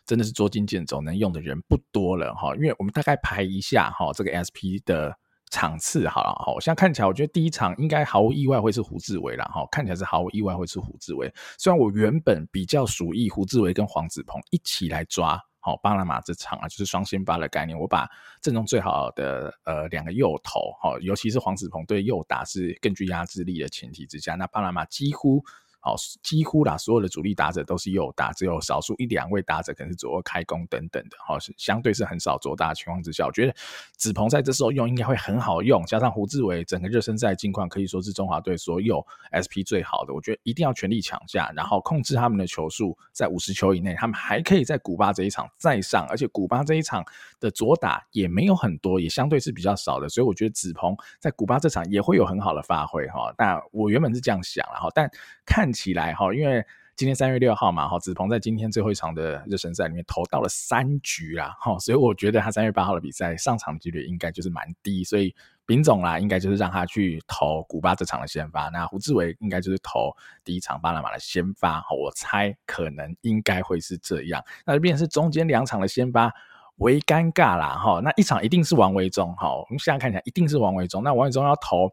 [0.06, 2.54] 真的是捉襟见肘，能用的人不多了哈。
[2.54, 5.16] 因为我们大概排一下哈，这个 SP 的。
[5.54, 11.32] 场次好了哈，现在看起来，我觉得第一场应该毫无意外会是胡志伟了哈，看起来是毫无意外会是胡志伟。
[11.56, 18.10] 虽然我原本比较属意胡志伟跟黄子鹏一起来抓好巴拿马这场啊，就是双先发的概念，我把
[18.42, 25.40] 阵中最好的呃两个右投哈，尤其是黄子鹏对右打是更具压制力的前提之下，那巴拿马几乎。
[25.84, 33.54] 好，几乎啦，所有的主力打者都是右打，只有少数一两位打者可能是左右开弓等等的，好，是相对是很少左打的情况之下，我觉得
[33.94, 47.04] 子鹏在这时候用应该会很好用，加上胡志伟整个热身赛近况可以说是中华队所有 SP 最好的，我觉得一定要全力抢下，然后控制他们的球数在五十球以内，他们还可以在古巴这一场再上，而且古巴这一场
[47.44, 53.30] 的左打也没有很多，也相对是比较少的，所以我觉得子鹏在古巴这场也会有很好的发挥哈。
[53.36, 55.06] 但我原本是这样想，然后但
[55.44, 55.74] 看。
[55.74, 65.34] 起来哈，因为今天三月六号嘛，哈，子鹏在今天最后一场的热身赛里面投到了三局啦，哈，所以我觉得他三月八号的比赛上场几率应该就是蛮低，所以
[65.66, 76.32] 丙总啦，应该就是让他去投古巴这场的先发，那胡志伟应该就是投第一场巴拿马的先发，我猜可能应该会是这样，那就变成是中间两场的先发
[76.76, 81.92] 为尴尬啦，哈，那一场一定是王维中，哈，我们现在看起来一定是王维中，那王维中要投。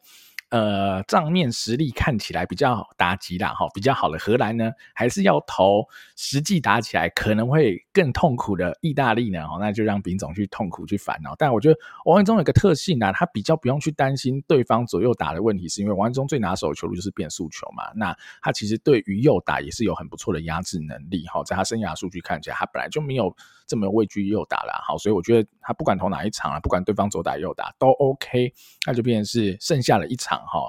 [0.50, 5.82] 呃，账面实力看起来比较打击啦，哈，比较好的荷兰呢，还是要投
[6.18, 11.34] 实际打起来可能会更痛苦的意大利呢，哈，那就让丙总去痛苦去烦恼。
[11.38, 23.34] 但我觉得王文忠有个特性啊，他比较不用去担心对方左右打的问题，是因为王文忠最拿手的球路就是变速球嘛，那他其实对于右打也是有很不错的压制能力，哈，在他生涯数据看起来，他本来就没有
[23.72, 28.54] 这么畏惧右打啦，好，所以我觉得他不管投哪一场啊，不管对方左打右打都 OK，
[28.86, 30.40] 那就变成是剩下的一场。
[30.40, 30.60] 哈，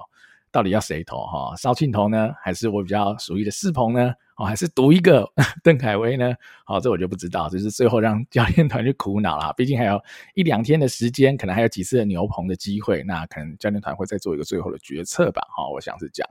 [0.52, 1.56] 到底要谁投哈？
[1.56, 4.14] 邵庆投呢，还是我比较熟悉的世鹏呢？
[4.36, 5.28] 哦，还是赌一个
[5.64, 6.32] 邓凯威呢？
[6.64, 9.52] 好，这我就不知道，就是最后让教练团去苦恼了。
[9.56, 10.00] 毕竟还有
[10.34, 15.42] 一两天的时间，可能还有几次的牛棚的机会，那可能教练团会再做一个最后的决策吧。
[15.50, 16.30] 哈，我想是这样。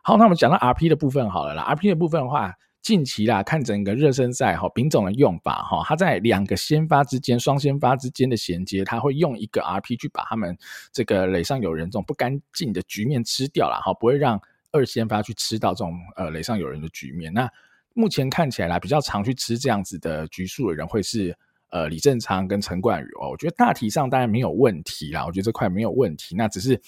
[0.00, 1.64] 好，那我们讲到 RP 的部分好了啦。
[1.74, 2.54] RP 的部分的话。
[2.84, 10.56] 近期啦，看整个热身赛哈，丙种的用法哈，他在两个先发之间、双先发之间的衔接，他会用一个 RP 去把他们
[10.92, 14.38] 这个垒上有人这种不干净的局面吃掉了哈，不会让
[14.70, 17.32] 二先发去吃到这种呃垒上有人的局面。
[17.32, 17.50] 那
[17.94, 21.36] 目前看起来啦，比较常去吃这样子的局数的人会是。
[21.74, 26.36] 呃，李正昌跟陈冠宇哦，我觉得大体上当然没有问题啦，我觉得这块没有问题。
[26.36, 26.80] 那只是，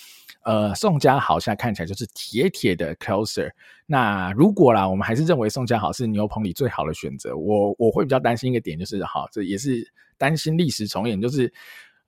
[0.44, 3.50] 呃，宋家豪现在看起来就是铁铁的 closer。
[3.84, 11.52] 那如果啦，我们还是认为宋家豪是牛棚里最好的选择，我我会比较担心一个点，就是哈，这也是担心历史重演，就是。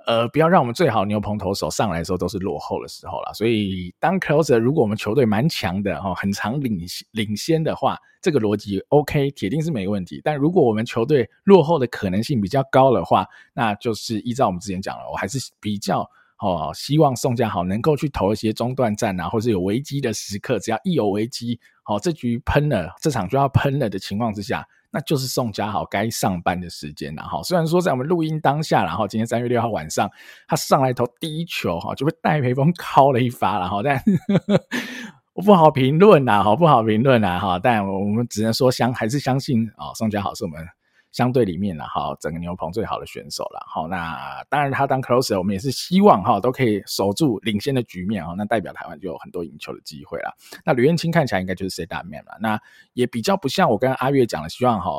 [0.07, 3.35] 呃，不要让我们最好牛棚投手上来的时候都是落后的时候了。
[3.35, 6.81] 所以当 closer 如果我们球队蛮强的哈，很常领
[7.11, 10.21] 领先的话，这个逻辑 OK，铁定是没问题。
[10.25, 16.09] 但如果我们球队落后的可能性比较高的话，那就是依照我们之前讲了，我还是比较
[16.39, 24.67] 哦，希望宋家豪能够去投一些中断战啊，或是有危机的时刻，只要一有危机，哦，这局喷了，这场就要喷了的情况之下。
[24.91, 27.43] 那就是宋佳豪该上班的时间了哈。
[27.43, 30.11] 虽然说在我们录音当下，然后今天三月六号晚上，
[30.47, 33.81] 他上来投第一球哈，就被戴培峰 敲了一发了哈。
[33.83, 34.03] 但
[35.35, 37.59] 我不好评论呐，哈，不好评论呐，哈。
[37.59, 40.67] 但我们只能说相还是相信啊，宋佳豪是我们。
[41.13, 43.87] 相对里面了哈，整个牛棚最好的选手了哈。
[43.89, 48.35] 那当然他当 closer，我们也是希望哈都可以守住领先的局面哈。
[48.37, 50.35] 那代表台湾就有很多赢球的机会了。
[50.65, 52.37] 那吕彦青看起来应该就是 set up man 了。
[52.41, 52.61] 那
[52.93, 54.91] 也比较不像我跟阿月讲的，希望哈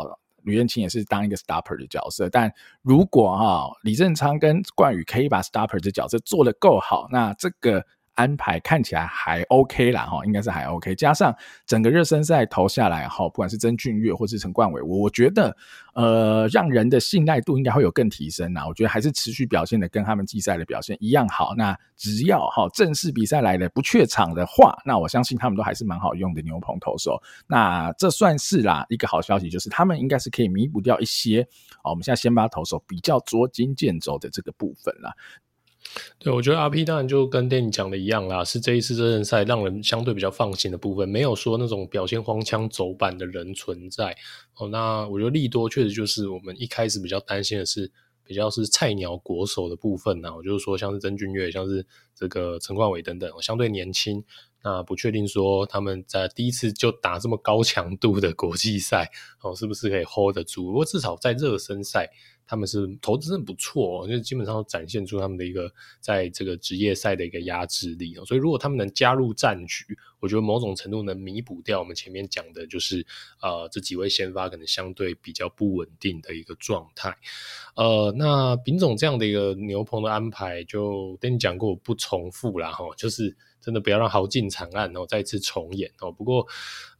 [0.44, 2.30] 吕彦青也是当一个 stopper 的角色。
[2.30, 7.86] 但如果哈李正昌跟冠宇可以把 stopper 的角色做得够好，那这个
[8.20, 10.94] 安排看起来还 OK 啦，哈，应该是还 OK。
[10.94, 11.34] 加上
[11.66, 15.56] 整个热身赛投下来，哈，不管是曾俊岳或是陈冠伟，我觉得，
[15.94, 18.68] 呃，让人的信赖度应该会有更提升啦。
[18.68, 21.56] 我觉得还是持续表现的跟他们季赛的表现一样好。
[21.56, 27.18] 那只要哈正式比赛来的不怯场的话，那我相信他们都还是蛮好用的牛棚投手。
[27.48, 31.42] 那这算是啦一个好消息，就是他们应该是可以弥补掉一些
[31.86, 35.14] 哦，我们现在先把投手比较捉襟见肘的这个部分啦。
[36.20, 44.16] 对，我觉得 RP 当然就跟电影讲的一样啦，是这一次热身赛让人相对比较放心的部分，没有说那种表现荒腔走板的人存在。
[44.56, 47.92] 哦，那我觉得利多确实就是我们一开始比较担心的是，
[48.24, 50.36] 比较是菜鸟国手的部分呐。
[50.36, 54.24] 我就是说，像是曾俊岳，像是这个陈冠伟等等，相对年轻，
[54.64, 59.10] 那不确定说他们在第一次就打这么高强度的国际赛，
[59.42, 60.66] 哦，是不是可以 hold 得住？
[60.66, 62.12] 不过至少在热身赛。
[62.50, 68.16] 他们是投的真的不错，就基本上展现出他们的一个在这个职业赛的一个压制力。
[68.26, 73.06] 所以如果他们能加入战局，我觉得某种程度能弥补掉我们前面讲的，就是
[73.40, 77.16] 呃这几位先发可能相对比较不稳定的一个状态。
[77.76, 82.72] 呃，那丙总这样的一个牛棚的安排，就跟你讲过，我不重复了。
[82.72, 83.38] 哈，就是。
[83.62, 86.12] 真的不要让豪进惨案然后再次重演哦。
[86.12, 86.48] 不过，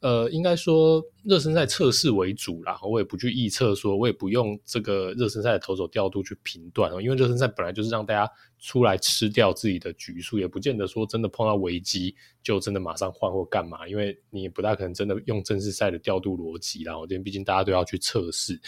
[0.00, 7.00] 呃，应该说热身赛测试为主啦，我也不去预测，说我也不用这个热身赛的投手调度去评断哦。
[7.00, 16.98] 因为热身赛本来就是让大家出来吃掉自己的局数，也不见得说真的碰到危机就真的马上换或干嘛，因为你也不大可能真的用正式赛的调度逻辑啦。
[16.98, 18.60] 我这边毕竟大家都要去测试。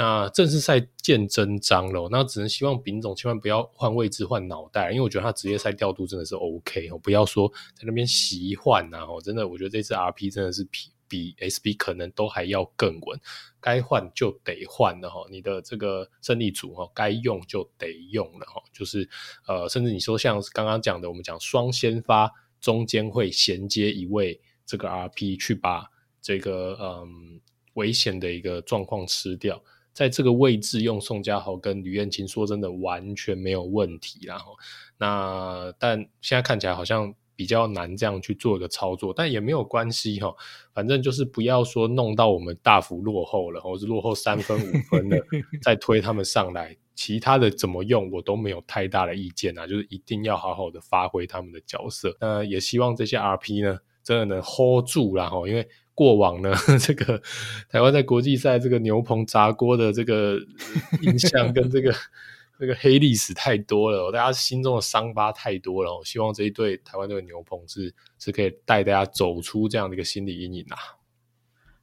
[0.00, 13.20] 那正式赛见真章了，那只能希望丙总千万不要换位置换脑袋，因为我觉得他职业赛调度真的是 OK 哦，不要说在那边习换呐哦，真的我觉得这次 RP 真的是比比 SB 可能都还要更稳，
[13.60, 19.08] 该换就得换的哈，你的这个胜利组哈，该用就得用了哈，就是
[19.48, 22.30] 呃，甚至你说像刚刚讲的，我们讲双先发
[22.60, 25.90] 中间会衔接一位这个 RP 去把
[26.22, 27.40] 这个嗯
[27.74, 29.60] 危险的一个状况吃掉。
[29.98, 34.20] 在这个位置用宋佳豪跟吕彦青，说真的完全没有问题。
[34.22, 34.56] 然后，
[34.96, 40.32] 那但现在看起来好像比较难这样去做一个操作，但也没有关系哈。
[40.72, 45.20] 反正就是不要说弄到我们大幅落后了，或是落后三分五分的，
[45.60, 46.76] 再推他们上来。
[46.94, 52.16] 其他的怎么用我都没有太大的意见啊，就是一定要好好的发挥他们的角色。
[52.20, 55.68] 那也希望这些 RP 呢，真的能 hold 住啦哈，因为。
[55.98, 57.20] 过往呢， 这个
[57.68, 60.38] 台湾在国际赛这个牛棚砸锅的这个
[61.02, 61.92] 印象跟这个
[62.56, 65.98] 这个黑历史太多了，大家心中的伤疤太多了。
[65.98, 70.78] 我希望这一队台湾队的牛棚是是可以带大家走出这样的一个心理阴影啊。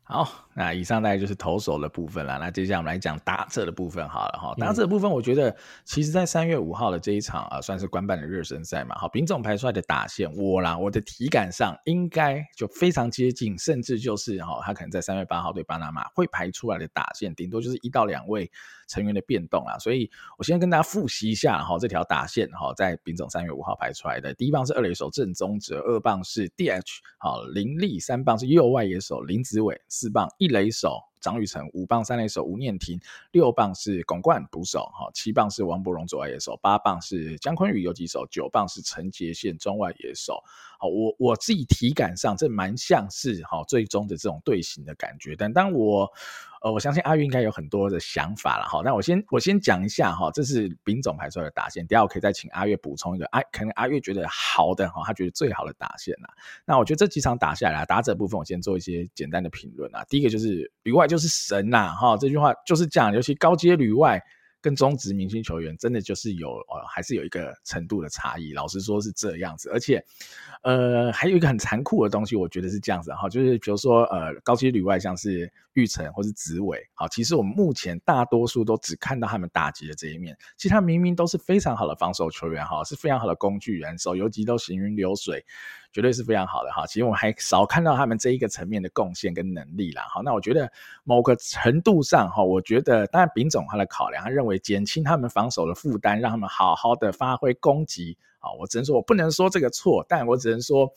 [0.04, 2.40] 好，那以上大概就是投手的部分了。
[2.40, 4.56] 那接下来我们来讲打者的部分好了哈。
[4.58, 5.54] 打者的部分，我觉得
[5.84, 8.96] 其实在三月五号的这一场啊，算是官办的热身赛嘛。
[8.96, 18.50] 好，丙总排出来的打线，我啦，我的体感上应该就非常接近，甚至就是哈，他可能在三月八号对巴拿马会排出来的打线，顶多就是一到两位
[18.88, 19.78] 成员的变动啦。
[19.78, 29.76] 所以我先跟大家复习一下哈，这条打线哈，在丙总三月五号排出来的，第一棒是二垒手郑宗哲，二棒是 DH 好林立，三棒是右外野手林子伟。
[29.90, 33.00] 四棒一一垒手张雨成，五磅三垒手吴念婷，
[33.32, 40.44] 六磅是巩冠捕手，哈，七磅是王柏荣左外野手，八磅是姜坤宇游击手，九磅是陈杰宪中外野手。
[40.80, 46.10] 好，我我自己体感上这蛮像是哈最终的这种队形的感觉，但当我
[46.62, 48.82] 呃我相信阿月应该有很多的想法了哈。
[48.84, 56.28] 那我先我先讲一下哈，这是丙总排出来的打线，等下我可以再请阿月补充一个，阿可能阿月觉得好的哈，他觉得最好的打线呐。
[56.66, 60.04] 那我觉得这几场打下来，打者部分我先做一些简单的评论啊。
[60.10, 64.22] 第一个就是旅外就是神呐哈，这句话就是讲，尤其高阶旅外。
[64.66, 68.52] 跟中职明星球员真的就是有呃，还是有一个程度的差异。
[68.52, 70.04] 老实说是这样子，而且
[70.64, 85.46] 呃，还有一个很残酷的东西，我觉得是这样子哈，就是比如说呃，高阶旅外像是玉成或是子伟，好，其实我们目前大多数都只看到他们打击的这一面，其实他明明都是非常好的防守球员哈，是非常好的工具人，手游击都行云流水。
[85.96, 90.06] 绝对是非常好的哈，其实我们还少看到他们这一个层面的贡献跟能力啦。
[90.10, 90.70] 好，那我觉得
[91.06, 98.18] 某个程度上哈，我觉得当然丙总他的考量，他认为减轻他们防守的负担，让他们好好的发挥攻击。
[98.40, 100.92] 啊，我只能说我不能说这个错，但我只能说。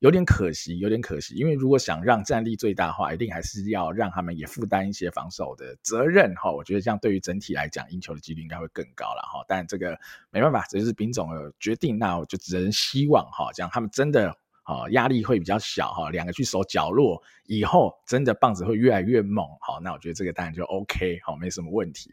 [0.00, 6.52] 有点可惜，有点可惜，因为如果想让战力最大化，一定还是要让他们也负担一些防守的责任哈。
[6.52, 9.42] 我觉得这样对于整体来讲，赢球的几率应该会更高了哈。
[9.48, 9.98] 但这个
[10.30, 14.36] 没办法，这就是兵总的决定，那我就只能希望哈，这样他们真的
[14.66, 22.10] 哦，压力会比较小哈，两个去守角落以后，真的棒子会越来越猛，好，那我觉得这个当然就 OK，好，没什么问题。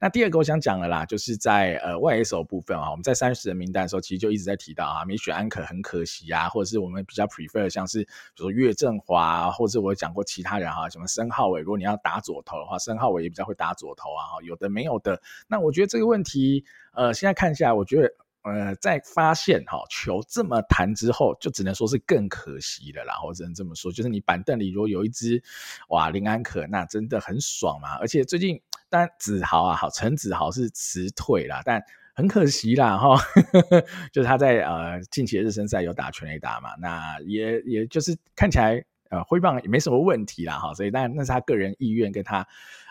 [0.00, 15.20] 那第二个我想讲的啦，就是在呃外野手部分啊，我们在三十人名单的时候，其实就一直在提到啊，没选安可很可惜啊，或者是我们比较 prefer 像是比如说岳振华，或者我讲过其他人哈，什么申浩伟，如果你要打左投的话，申浩伟也比较会打左投啊，哈，有的没有的。
[15.48, 18.08] 那我觉得这个问题，呃，现在看下来，我觉得。
[18.48, 23.14] 呃，在发现哈球这么弹之后，就只能说是更可惜了啦。
[23.24, 25.42] 我只能这么说，就是你板凳里如果有一只
[25.88, 27.96] 哇林安可，那真的很爽嘛。
[27.98, 31.82] 而且最近当子豪啊，好陈子豪是辞退啦，但
[32.14, 33.16] 很可惜啦哈，
[34.12, 42.46] 就是他在呃近期的热身赛有打全垒打嘛，那也也就是看起来呃挥棒也没什么问题啦哈，所以当然那是他个人意愿跟他。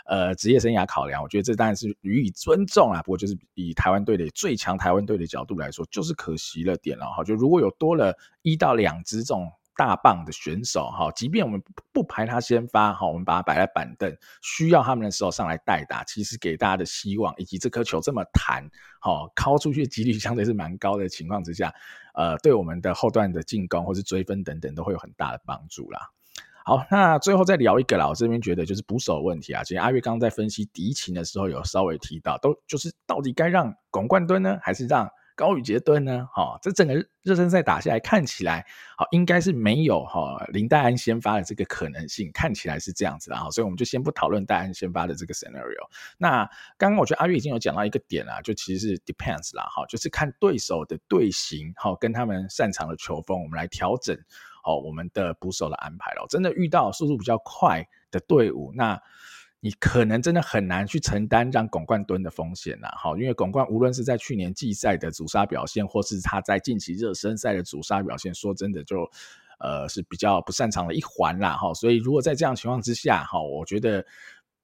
[0.08, 3.02] 呃，职业生涯考量，我觉得这当然是予以尊重啦。
[3.02, 7.24] 不过就是以台湾队的最强台湾队的角度来说，就是可惜了点了哈。
[7.24, 18.68] 就如果有多了一到两支这种大棒的选手哈，即便我们不排他先发哈，我们把他摆在板凳，需要他们的时候上来代打，其实给大家的希望以及这颗球这么弹，
[19.02, 21.72] 哈，敲出去几率相对是蛮高的情况之下，
[22.16, 26.00] 呃，对我们的后段的进攻或是追分等等都会有很大的帮助啦。
[26.68, 28.10] 好，那最后再聊一个啦。
[28.10, 29.64] 我这边觉得就是捕手问题啊。
[29.64, 36.28] 其实阿月刚刚在分析敌情的时候有稍微提到，都就是到底该让巩冠敦呢，还是让高宇杰敦呢？
[36.34, 36.94] 哈、哦，这整个
[37.24, 38.66] 热身赛打下来看起来，
[38.98, 43.50] 好、哦、应该是没有哈、林黛安先发的这个可能性，看起来是这样子的哈。
[43.50, 45.88] 所以我们就先不讨论黛安先发的这个 scenario。
[46.18, 46.44] 那
[46.78, 54.20] 刚刚我觉得阿月已经有讲到一个点啦，就其实是 depends 啦，哈，就是看对手的队形，哈，跟他们擅长的球风，我们来调整。
[54.68, 59.02] 哦，我们的捕手的安排了，真的遇到速度比较快的队伍，那
[59.62, 62.90] 你可能真的很难去承担让巩冠蹲的风险呐。
[62.98, 69.10] 好，因为巩冠无论是在去年季赛的主杀表现，或是他在近期热身赛的主杀表现，说真的就
[69.60, 71.54] 呃是比较不擅长的一环啦。
[71.56, 74.06] 哈，所以如果在这样情况之下，哈，我觉得。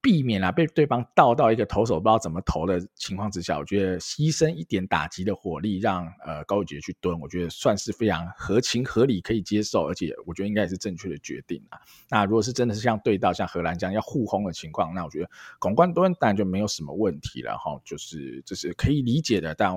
[0.03, 11.79] 避免了被对方倒到一个投手不知道怎么投的情况之下，我觉得牺牲一点打击的火力让，呃高宇杰去蹲，我觉得算是非常合情合理可以接受，而且我觉得应该也是正确的决定啊。
[12.09, 19.73] 那如果是真的是像对到像荷兰这样要互轰的情况，那我觉得广冠蹲当然就没有什么问题了哈，就是、就是可以理解的，但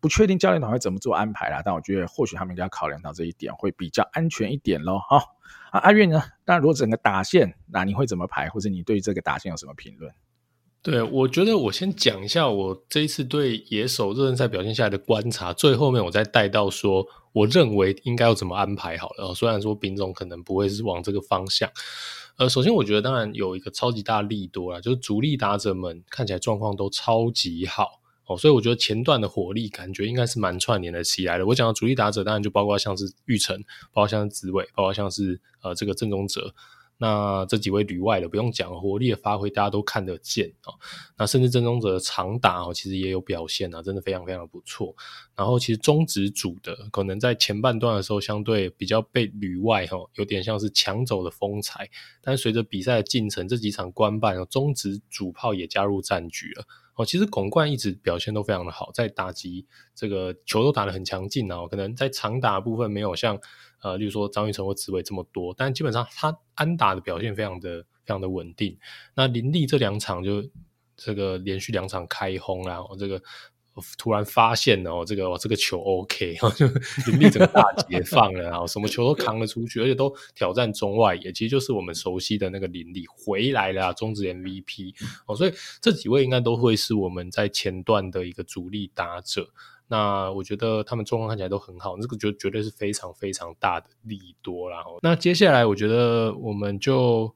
[0.00, 1.60] 不确定教练团会怎么做安排啦。
[1.62, 5.22] 但我觉得或许他们应该考量到这一点，会比较安全一点喽哈。
[5.70, 6.22] 啊，阿月呢？
[6.44, 8.48] 那如果整个打线，那你会怎么排？
[8.48, 10.12] 或者你对这个打线有什么评论？
[10.82, 19.34] 对，我觉得我先讲一下我这一次对野手热身赛表现下来的观察，最后面我再带到说，我认为应该要怎么安排好了。
[19.34, 21.68] 虽然说丙总可能不会是往这个方向。
[22.38, 28.00] 呃，首先我觉得当然有一个超级大利多啦，就是主力打者们看起来状况都超级好。
[28.26, 31.46] 哦，所以我觉得前段的火力感觉应该是蛮串联的起来的。
[31.46, 33.56] 我讲的主力打者当然就包括像是玉成，
[33.92, 36.52] 包括像是紫伟，包括像是呃这个郑宗哲，
[36.98, 40.74] 那这几位旅外的不用讲，火力的发挥大家都看得见哦。
[41.16, 44.92] 那甚至郑宗哲的长打哦，其实也有表现啊，真的非常非常的不错。
[45.36, 51.88] 然后其实中职组的可能在前半段的时候相对比较被旅外哈，有点像是抢走的风采，
[52.20, 56.64] 但随着比赛的进程，这几场官办哦，中职主炮也加入战局了。
[56.96, 61.66] 哦，其实巩冠一直表现都非常的好，在打击这个球都打得很强劲啊。
[61.68, 63.38] 可能在长打部分没有像
[63.82, 68.78] 呃，例如说张玉成或紫伟这么多，但基本上他安打的表现非常的非常的稳定。
[69.14, 70.42] 那林立这两场就
[70.96, 73.22] 这个连续两场开轰啊，这个。
[73.98, 76.66] 突然发现哦，这个这个球 OK， 就
[77.10, 84.94] 林立整个大解放了，然后什么球都扛了出去，而且都挑战中外野，其实就是我们熟悉的那个林立回来了，中职 MVP
[85.26, 89.48] 哦，所以这几位应该都会是我们在前段的一个主力打者。
[89.88, 94.78] 那我觉得他们状况看起来都很好，这个绝绝对是非常非常大的利多啦。
[95.02, 97.34] 那接下来我觉得我们就。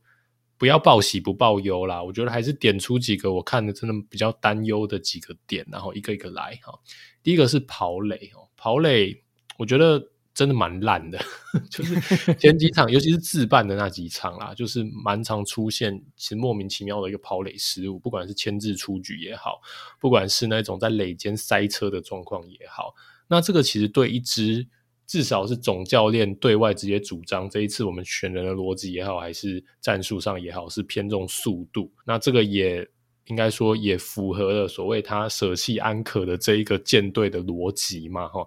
[0.61, 6.79] 不要报喜不报忧啦，我觉得还是点出几个我看的真的比较担忧的几个点，然后一个一个来哈。
[7.23, 9.25] 第一个是跑垒哦，跑垒
[9.57, 11.19] 我觉得真的蛮烂的，
[11.71, 19.63] 就是前几场，尤其是自办的那几场啦，就是蛮常出现其实莫名其妙的一个跑垒失误，不管是牵制出局也好，
[19.99, 22.95] 不管是那种在垒间塞车的状况也好，
[23.29, 24.69] 那这个其实对一支。
[25.11, 31.93] 至少是总教练对外直接主张，这一次我们选人的逻辑也好，还是战术上也好，是偏重速度。
[32.07, 32.89] 那这个也
[33.25, 38.47] 应该说也符合了所谓他舍弃安可的这一个舰队的逻辑嘛，哈。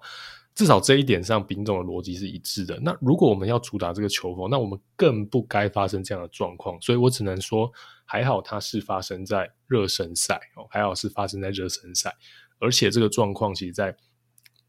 [0.55, 2.79] 至少这一点上，丙总的逻辑是一致的。
[2.81, 6.79] 那如果我们要主打这个球风，那我们更不该发生这样的状况。
[6.79, 7.69] 所以我只能说，
[8.05, 12.15] 还好它是发生在热身赛哦，还好是发生在热身赛，
[12.59, 13.93] 而且这个状况其实在。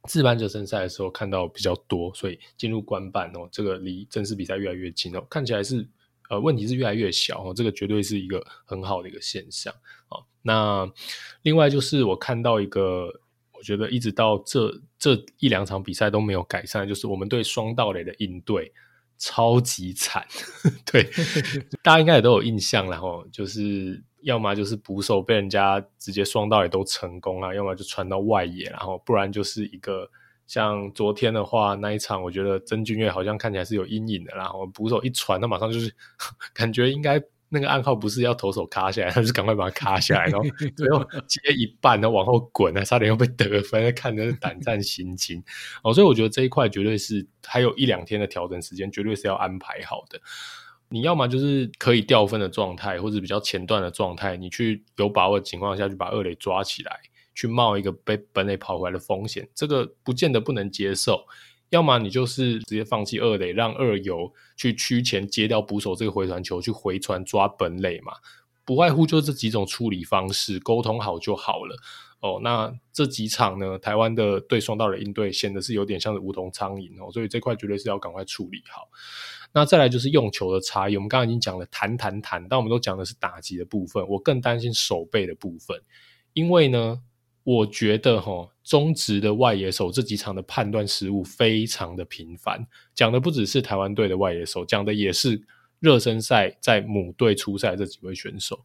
[0.08, 5.86] 自办热身赛的时候看到比较多，所以进入官办哦，这个离正式比赛越来越近哦，看起来是
[6.28, 9.72] 呃问题是越来越小哦，这个绝对是一个很好的一个现象
[10.08, 10.24] 哦。
[10.42, 10.90] 那
[11.42, 13.08] 另外就是我看到一个，
[13.52, 18.72] 我觉得一直到这这一两场比赛都没有改善，就是我们对双道垒的应对
[19.18, 20.26] 超级惨，
[20.84, 21.08] 对，
[21.82, 24.02] 大家应该也都有印象然后就是。
[24.24, 30.10] 要么就是捕手被人家直接双刀也都成功啊，要么就传到外野，然后不然就是一个
[30.46, 35.94] 像昨天的话那一场，我觉得曾俊岳好像看起来是有阴影的，然后捕手一传，他马上就是
[36.54, 40.44] 感觉应该那个暗号不是要投手卡下来， 他是赶快把它卡下来，然后
[40.76, 45.42] 最后接一半，然后往后滚，差点又被得分，看的是胆战心惊
[45.82, 50.20] 哦，所以我觉得这一块绝对是还有一两天的调整时间，绝对是要安排好的。
[50.88, 57.00] 你要么就是可以掉分的状态，或者比较前段的状态，你去有把握的情况下去把二垒抓起来，
[57.34, 61.24] 去冒一个被本垒跑回来的风险，这个不见得不能接受。
[61.74, 68.12] 要么你就是直接放弃二垒，让二游去区前接掉捕手这个回传球，去回传抓本垒嘛，
[68.64, 71.76] 不外乎就这几种处理方式，沟通好就好了。
[72.20, 78.88] 哦，那这几场呢，台湾的对双盗垒应对显得是有点像是无头苍蝇哦，所以这块绝对是要赶快处理好。
[79.52, 85.82] 那再来就是用球的差异，我们刚刚已经讲了弹弹弹，但我们都讲的是打击的部分，我更担心手背的部分，
[86.32, 87.00] 因为呢，
[87.44, 95.40] 我觉得齁，中职的外野手这几场的判断失误非常的频繁，讲的不只是台湾队的外野手，讲的也是
[95.78, 98.64] 热身赛在母队出赛这几位选手，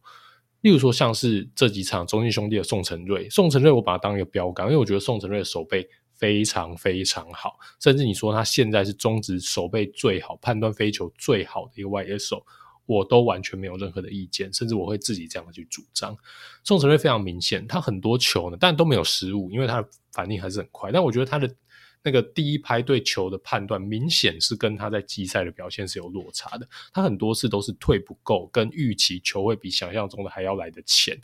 [0.62, 5.88] 例如说像是这几场中信兄弟的宋晟睿，宋晟睿我把他当一个标杆，因为我觉得宋晟睿的手背。
[6.20, 12.44] 非常非常好，甚至你说他现在是中职手背最好、判断飞球最好的一个外野手，
[12.90, 16.16] 我都完全没有任何的意见，甚至我会自己这样去主张。
[16.64, 20.90] 宋晟睿非常明显，他很多球呢，但都没有失误，因为他的反应还是很快。
[20.90, 21.48] 但我觉得他的
[22.02, 26.68] 那个第一拍对球的判断，明显是跟他在季赛的表现是有落差的。
[26.92, 31.16] 他很多次都是退不够，跟预期球会比想象中的还要来得前。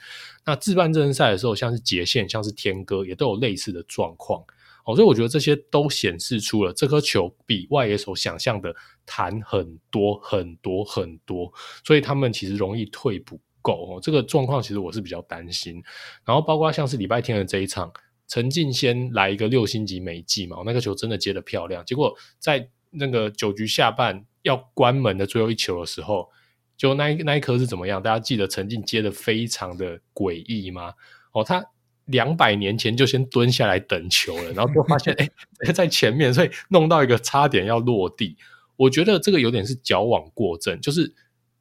[0.44, 4.44] 那自办热身赛的时候，像是杰线，像是天哥，也都有类似的状况。
[4.86, 8.72] 哦，所以我觉得这些都显示出了这颗球比外野手想象的
[9.04, 11.52] 弹很多很多很多，
[11.84, 14.00] 所以他们其实容易退不够哦。
[14.00, 15.82] 这个状况其实我是比较担心。
[16.24, 17.92] 然后包括像是礼拜天的这一场，
[18.28, 21.84] 陈进先来一个六星级美技嘛，那个球真的接得漂亮。
[21.84, 26.30] 结果在那个九局下半要关门的最后一球的时候，
[26.76, 28.00] 就那一那一颗是怎么样？
[28.00, 30.94] 大家记得陈进接得非常的诡异吗？
[31.32, 31.64] 哦，他。
[32.06, 35.12] 两百年前就先蹲下来等球了，然后就发现
[35.66, 38.36] 哎、在前面，所以弄到一个差点要落地。
[38.76, 41.14] 我觉得这个有点是矫枉过正，就是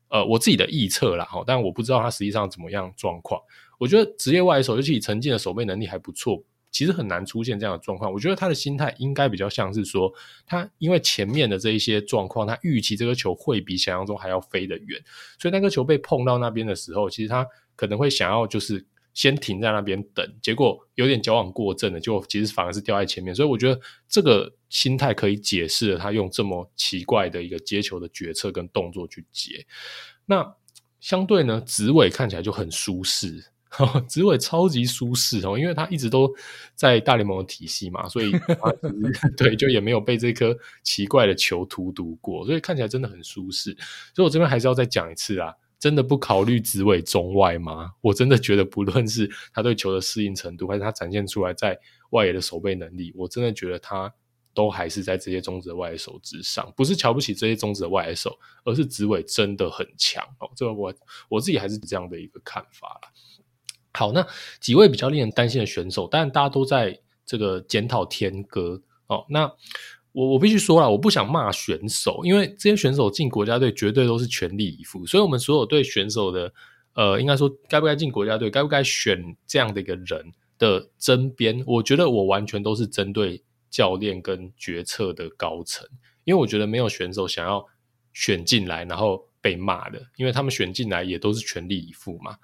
[0.10, 3.42] 呃我自己的臆测啦哈，但我不知道他实际上怎么样状况。
[3.80, 8.12] 我觉得职业外手，尤其陈进的守备能力还不错，其实很难出现这样的状况。
[8.12, 10.14] 我觉得他的心态应该比较像是说，
[10.46, 15.02] 他因为前面的这一些状况，他预期这个球会比想象中还要飞得远，
[15.40, 18.86] 所以那个球被碰到那边的时候，其实他可能会想要就是。
[19.16, 29.66] 先停在那边等，结果有点矫枉过正了，就其实反而是掉在前面，所以我觉得这个心态可以解释了他用这么奇怪的一个接球的决策跟动作去接。
[30.26, 30.56] 那
[31.00, 33.46] 相对呢，紫伟看起来就很舒适，
[34.06, 36.30] 紫伟超级舒适哦，因为他一直都
[36.76, 38.70] 在大联盟的体系嘛，所以他
[39.38, 40.54] 对就也没有被这颗
[40.84, 43.74] 奇怪的球荼毒过，所以看起来真的很舒适。
[44.14, 45.54] 所以我这边还是要再讲一次啊。
[45.86, 47.92] 真的不考虑紫伟中外吗？
[48.02, 51.80] 我真的觉得，不论是他对球的适应程度，还是他展现出来在
[52.10, 54.12] 外野的守备能力，我真的觉得他
[54.52, 56.74] 都还是在这些中职的外野手之上。
[56.76, 60.50] 不是瞧不起这些中职的外野手，而是紫伟真的很强哦。
[60.56, 60.92] 这个我
[61.30, 63.12] 我自己还是这样的一个看法啦。
[63.94, 64.26] 好，那
[64.60, 69.24] 几位比较令人担心的选手，当然大家都在这个检讨天哥哦。
[69.30, 69.54] 那
[70.16, 76.54] 我我必须说了，我不想骂选手，因为这些选手进国家队绝对都是全力以赴，所以我们所有对选手的，
[76.94, 85.86] 呃，应该说该不该进国家队，该不该选这样的一个人的争边，我觉得我完全都是针对教练跟决策的高层，
[86.24, 87.66] 因为我觉得没有选手想要
[88.14, 92.36] 选进来然后被骂的，因为他们选进来也都是全力以赴嘛。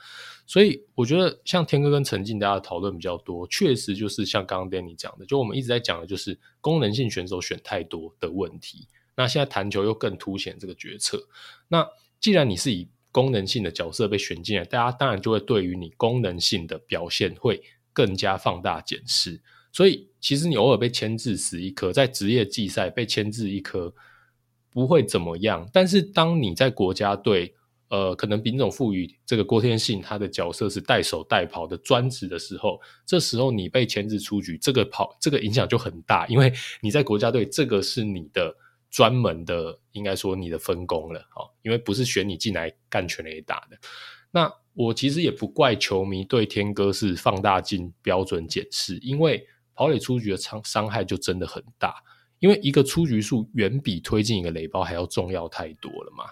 [0.45, 8.87] 所以我觉得像天哥跟陈进，大家讨论比较多，确实就是像刚刚 Danny 讲的，就我们一直在讲的就是功能性选手选太多的问题。
[9.15, 11.27] 那现在弹球又更凸显这个决策。
[11.69, 11.87] 那
[12.19, 19.41] 既然你是以功能性的角色被选进来，大家当然就会对于你功能性的表现会更加放大检视。
[19.71, 23.91] 所以其实你偶尔被牵制死一颗，在职业季赛被牵制一颗
[24.71, 27.53] 不会怎么样，但是当你在国家队。
[27.91, 38.55] 呃，可能丙总赋予这个郭天信他的角色是带手带跑的专职的时候，这时候你被牵制出局，这个跑这个影响就很大，因为你在国家队这个是你的
[38.89, 43.77] 专门的，应该说你的分工了，哦，因为不是选你进来干全垒打的。
[44.31, 49.45] 那我其实也不怪球迷对天哥是放大镜标准检视，因为
[49.75, 51.95] 跑垒出局的伤伤害就真的很大，
[52.41, 56.25] 因为一个出局数远比推进一个垒包还要重要太多了嘛。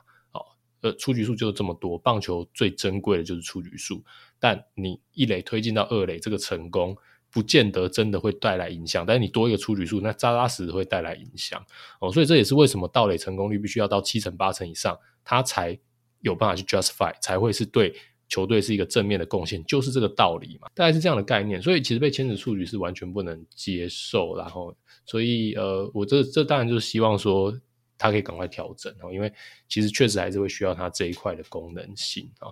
[0.81, 4.01] 呃，出局数就是这么多，棒球最珍贵的就是出局数。
[4.39, 6.95] 但你一垒推进到二垒，这个成功
[7.29, 9.05] 不见得真的会带来影响。
[9.05, 11.61] 但是你多一个出局数，那扎扎实实会带来影响
[11.99, 12.09] 哦。
[12.09, 15.77] 所以这也是为什么盗垒成功率必须要到七成八成以上，它才
[16.21, 17.93] 有办法去 justify，才会是对
[18.29, 20.69] 球队是一个正面的贡献，就是这个道理嘛。
[20.73, 21.61] 大概是这样的概念。
[21.61, 24.37] 所以其实被牵扯出局是完全不能接受。
[24.37, 24.73] 然后，
[25.05, 27.53] 所以呃，我这这当然就是希望说。
[28.01, 29.29] 他可以赶快调整哦，因为
[29.67, 32.47] 其实确实还是会需要他这一块的功能性啊。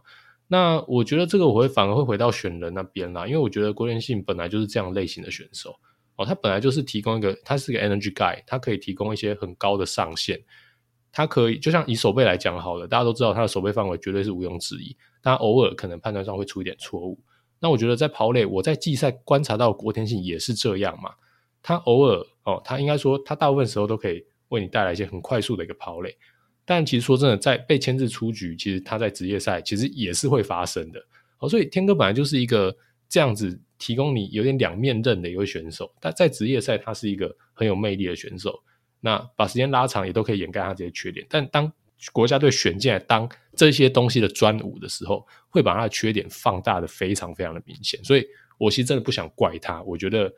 [0.45, 5.73] 那我觉得这个我会反而会回到选人那边啦，因为我觉得郭天信本来就是这样类型的选手
[6.17, 10.37] 哦，他本来就是提供一个，他是个 energy guy，他可以提供一些很高的上限，
[11.11, 17.19] 他可以就像以守备来讲好了，大家都知道他的守备范围绝对是毋庸置疑，但偶尔可能判断上会出一点错误。
[17.59, 21.11] 那我觉得在跑垒，我在季赛观察到郭天信也是这样嘛，
[21.61, 24.23] 他偶尔哦，他应该说他大部分时候都可以。
[24.49, 26.15] 为你带来一些很快速的一个跑垒，
[26.63, 31.05] 但其实说真的，在被牵制出局，其实他在职业赛其实也是会发生的。
[31.39, 32.73] 哦，所以天哥本来就是一个
[33.09, 38.57] 这样子提供你有点两面刃的一位选手，但在职业赛他是一个很有魅力的选手。
[39.07, 41.71] 那把时间拉长也都可以掩盖他这些缺点，但当
[42.11, 48.03] 国家队选进来当这些东西的专武的时候，会把他的缺点放大的非常非常的明显。
[48.03, 48.27] 所以
[48.57, 50.33] 我其实真的不想怪他，我觉得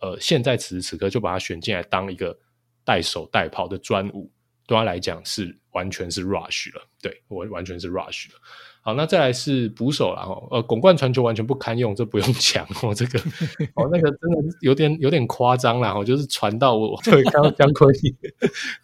[0.00, 2.36] 呃，现在此时此刻就把他选进来当一个。
[2.84, 4.28] 带手带跑的专武，
[4.66, 8.40] 对他来讲是完全是 rush 了，对，我完全是 rush 了。
[8.84, 13.18] 好，那再来是捕手了哈，呃，拱冠传球完全不堪用，这不用 讲哦，这个
[13.74, 18.14] 哦，那个真的有点有点夸张了哈，就是传到我，对，看到江坤宇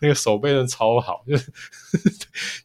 [0.01, 1.51] 那个手背的超好，就是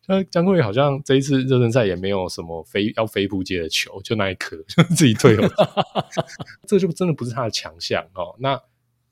[0.06, 5.50] 江江坤宇好像这一次热身赛也没有什么飞要飞扑接的球，就那一颗 就自己退了，
[6.68, 8.36] 这就真的不是他的强项哦。
[8.38, 8.62] 那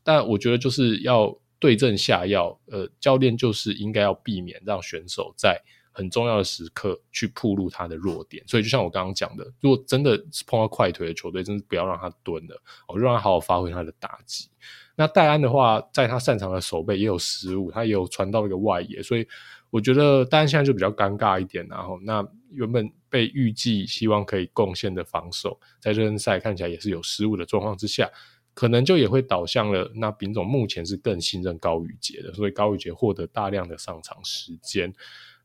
[0.04, 1.36] 但我觉得就是要。
[1.62, 5.62] 对症下药，呃，教练就是应该要避免让选手在
[5.92, 8.44] 很重要的时刻去暴露他的弱点。
[8.48, 14.50] 所以，就像我刚刚讲的，如果真的是碰到快腿的球队，真的不要让他蹲了，我就让他好好发挥他的打击。
[14.96, 19.28] 那戴安的话，在他擅长的守备也有失误，他也有传到一个外野，所以
[19.70, 21.66] 我觉得戴安现在就比较尴尬一点。
[21.68, 28.10] 然后，那原本被预计希望可以贡献的防守，在热身赛看起来也是有失误的状况之下。
[28.54, 34.94] 可能就也会导向了，那丙总目前是更信任高宇杰的，所以高宇杰获得大量的上场时间，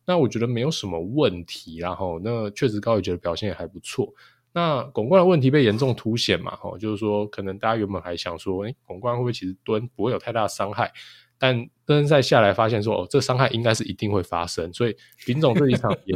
[0.06, 1.78] 那我觉得没有什么问题。
[1.78, 4.10] 然后，那确实高宇杰的表现也还不错。
[4.52, 6.56] 那巩冠的问题被严重凸显嘛？
[6.56, 10.90] 哈，就是说，可能大家原本还想说，诶，巩冠会不会其实蹲不会有太大的伤害？
[11.36, 11.54] 但
[11.84, 14.72] 热身赛下来发现说，哦，这伤害应该是一定会发生。
[14.72, 14.96] 所以
[15.26, 16.14] 林总这一场也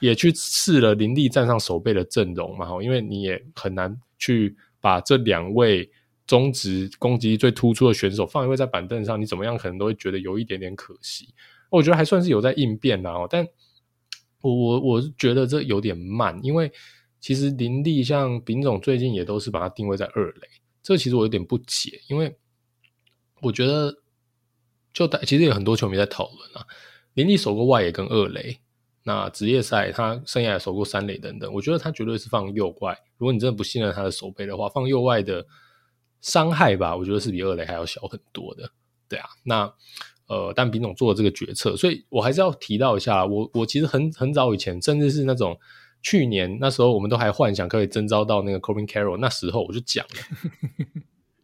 [0.10, 2.64] 也去试了林立站上守备的阵容嘛？
[2.64, 5.90] 哈，因为你也很难去把这两位。
[6.26, 11.28] 中职攻击最突出的选手放一位在板凳上，你怎么样可能都会觉得有一点点可惜。
[11.70, 13.46] 我觉得还算是有在应变啦，但
[14.40, 16.70] 我我我是觉得这有点慢，因为
[17.20, 20.48] 其实林立像丙总最近也都是把它定位在二垒，
[20.82, 22.36] 这其实我有点不解，因为
[23.40, 23.94] 我觉得
[24.92, 26.66] 就其实有很多球迷在讨论啊，
[27.14, 28.58] 林立守过外野跟二垒，
[29.02, 32.96] 那职业赛他生涯也守过三垒等等，我觉得他绝对是放右外。
[33.18, 35.46] 如果你真的不信任他的守备的话，放右外的。
[36.22, 38.68] 伤害吧，我觉得是比二垒还要小很多的，
[39.06, 39.28] 对啊。
[39.44, 39.72] 那
[40.28, 45.56] 呃，但丙总做了这个决策，所以我还是要提到一下，我我其实很很早以前，甚至是那种
[46.02, 50.90] 去年那时候，我们都还幻想可以征召到那个 Corbin Carroll，那时候我就讲了，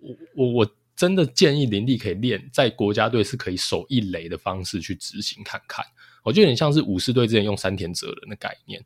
[0.02, 5.84] 我我我真的建议林立可以练在国家队是可以守一垒的方式去执行看看，
[6.24, 8.84] 我觉得有点像是武士队之前用山田哲人的概念。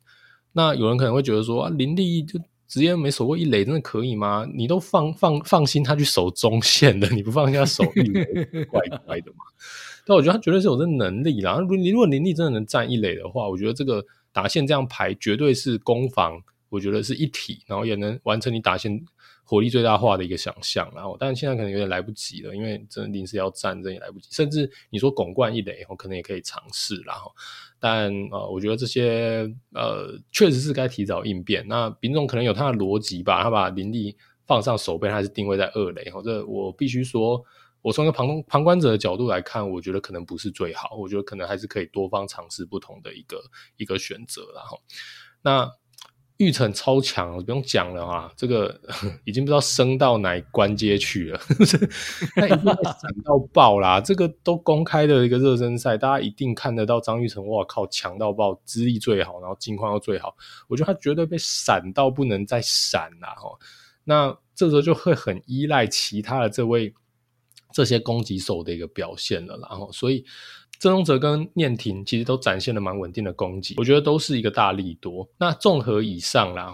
[0.53, 2.39] 那有人可能会觉得说啊，林立就。
[2.67, 4.45] 直接没守过一垒，真的可以吗？
[4.53, 8.25] 你都放放放心他去守中线的，你不放心他守一垒，
[8.65, 9.37] 怪 怪的嘛？
[10.07, 11.59] 但我觉得他绝对是有这能力啦。
[11.69, 18.99] 你如果林立真的能站一垒的话，我觉得这个打线这样排绝对是攻防，我觉得是一体，然后也能完成你打线
[19.43, 20.89] 火力最大化的一个想象。
[20.95, 24.29] 然后，但是现在可能有点来不及了，因为真的临时要站，真也来不及。
[24.31, 27.31] 甚至你说巩冠一垒，我可能也可以尝试，然后。
[27.79, 31.63] 但呃，我觉得这些呃，确实是该提早应变。
[31.67, 34.15] 那丙总可能有他的逻辑吧，他把林立
[34.47, 36.11] 放上守备，他是定位在二垒。
[36.23, 37.39] 这我必须说，
[37.81, 43.41] 我从一个旁旁观者的角度来看，我觉得可能不是最好，我觉得可能还是可以多方尝试不同的一个
[43.77, 44.81] 一个选择，然后
[45.41, 45.71] 那。
[46.39, 48.79] 玉成超强，不用讲了啊，这个
[49.25, 51.41] 已经不知道升到哪关阶去了，
[52.37, 53.99] 那一定闪到爆啦！
[53.99, 63.29] 这个都公开的一个热身赛，大家一定看得到张玉成，哇靠，强到爆，资历最好，然后近况又最好，我觉得他绝对被闪到不能再闪啦！
[63.29, 63.57] 哈，
[64.03, 66.93] 那这时候就会很依赖其他的这位
[67.77, 70.25] 这些攻击手的一个表现了，然后所以。
[70.79, 75.27] 郑宗哲跟念婷其实都展现了蛮稳定的攻击，我觉得都是一个大力多。
[75.39, 76.71] 那综合以上啦，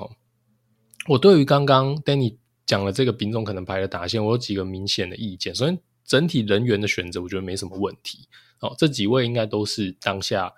[1.08, 2.36] 我对于刚刚 Danny
[2.66, 5.56] 讲的这个丙种可能排的打线，我有几个明显的意见。
[5.56, 8.28] 首先，整体人员的选择，我觉得没什么问题。
[8.60, 10.51] 哦，这几位应该都是当下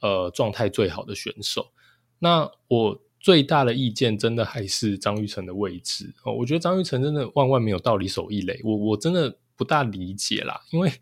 [0.00, 1.72] 呃状态最好的选手。
[2.20, 6.14] 那我最大的意见，真的还是张玉成的位置。
[6.24, 10.92] 哦，我觉得张玉成真的万万没有道理守一垒，我我真的不大理解啦，因为。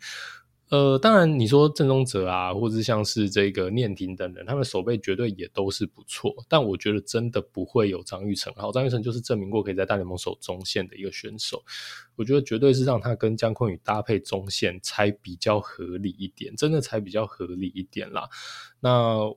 [0.69, 8.73] 呃，当然，你说郑宗哲啊，或者像是这个念婷等人，他们守备绝对也都是不错，但我觉得真的不会有张玉成好。
[8.73, 11.63] 张玉成就是证明过可以在大联盟守中线的一个选手，
[12.17, 18.27] 我觉得绝对是让他跟姜坤宇搭配中线才比较合理一点，真的才比较合理一点啦。
[18.81, 19.31] 那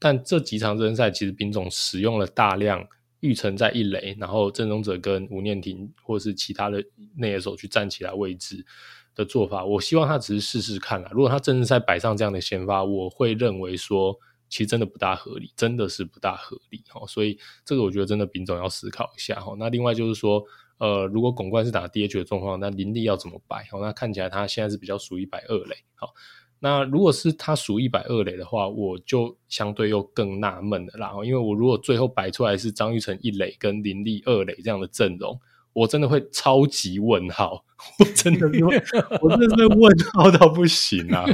[0.00, 2.84] 但这几场热身赛，其实兵总使用了大量
[3.20, 6.84] 玉成在一垒，然后郑宗哲跟吴念庭或是其他的
[7.16, 8.66] 内野手去站其他位置。
[9.12, 11.10] 的做法，我希望他只是试试看啦。
[11.12, 14.16] 如果他正式赛摆上这样的先发，我会认为说，
[14.48, 17.04] 其实真的不大合理，真的是不大合理哈。
[17.08, 19.56] 所以这个我觉得真的丙总要思考一下哈。
[19.58, 20.44] 那另外就是说，
[20.78, 23.66] 呃，如果巩冠是打 DH 的状况，那林立要怎么摆？
[23.68, 25.74] 好，那看起来他现在是比较属于摆二垒。
[25.96, 26.14] 好，
[26.60, 31.10] 那如果是他数一百二垒的话，我就相对又更纳闷了啦。
[31.24, 35.40] 因为我如果最后摆出来是张玉成一垒跟林立二垒这样的阵容。
[35.72, 37.64] 我真的会超级问号，
[38.00, 38.76] 我真的因为
[39.22, 41.24] 我真的是问号到不行啊！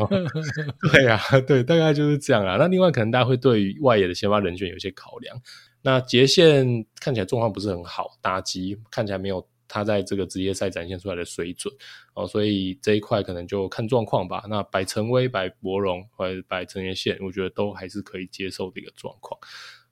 [0.93, 2.59] 对啊，对，大概就是这样啊。
[2.59, 5.35] 那另外可能大家会对于外野的先发人选有些考量。
[5.81, 11.73] 那杰线看起来状况不是很好，打击看起来没有他在这个职业赛展现出来的水准
[12.15, 14.45] 哦，所以这一块可能就看状况吧。
[14.49, 19.39] 那摆陈威、摆柏龙或者摆陈元宪，我觉得都还是可以接受的一个状况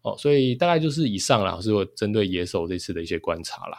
[0.02, 0.16] 哦。
[0.18, 3.78] 所以大概就是以上啦，是我针对野手这次的一些观察啦。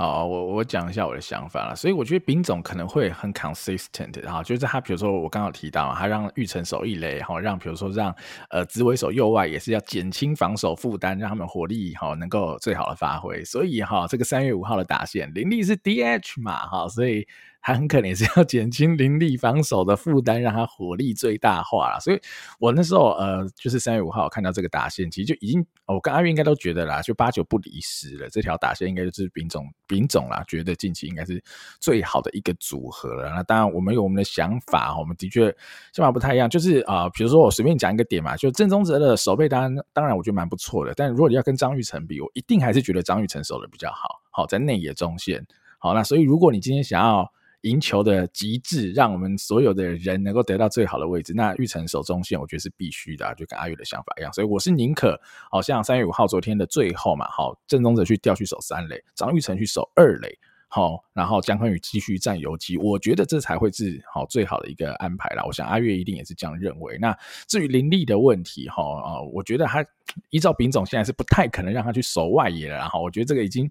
[0.00, 1.76] 好，我我讲一下我的想法了。
[1.76, 8.14] 所以我觉得丙总可能会很 consistent，哈就是他比如说我刚刚提到，他让玉成守一垒，然后让比如说让
[8.48, 13.44] 呃紫薇守右外，也是要减轻防守负担，让他们火力哈能够最好的发挥。
[13.44, 17.28] 所以哈，这个三月五号的打线林立是 DH 嘛，哈，所以。
[17.62, 22.00] 他很可能是要减轻林立防守的负担，让他火力最大化了。
[22.00, 22.20] 所以
[22.58, 28.28] 我那时候呃，就是三月五号看到这个打线，其实就已经，我跟阿月应该都觉得啦，就八九不离十了。
[28.30, 31.42] 这条打线应该就是丙总丙总啦，觉得近期应该是
[31.80, 33.28] 最好的一个组合了。
[33.30, 35.54] 那当然，我们有我们的想法，我们的确
[35.92, 36.48] 想法不太一样。
[36.48, 40.94] 就是啊、比如说我随便讲一个点嘛，就郑宗哲的守备当然当然我觉得蛮不错的。
[40.96, 44.22] 但如果你要跟张玉成比，我一定还是觉得张玉成守的比较好。
[44.30, 45.46] 好，在内野中线。
[45.78, 47.30] 好，那所以如果你今天想要。
[47.62, 51.34] 赢球的极致，让我们所有的人能够得到最好的位置。
[51.34, 54.32] 那玉成守中线，我觉得是必须的，就跟阿月的想法一样。
[54.32, 60.38] 所以我是宁可，好像三月五号昨天的最后嘛，好，郑宗哲去调去守三垒，张玉成去守二垒，
[60.68, 65.44] 好，然后江坤宇继续占游击，我觉得这才会是好最好的一个安排啦。
[65.44, 66.96] 我想阿月一定也是这样认为。
[66.98, 67.14] 那
[67.46, 69.84] 至于林立的问题，哈啊，我觉得他
[70.30, 73.70] 依照丙总现在是不太可能让他去守外野了，然后我觉得这个已经。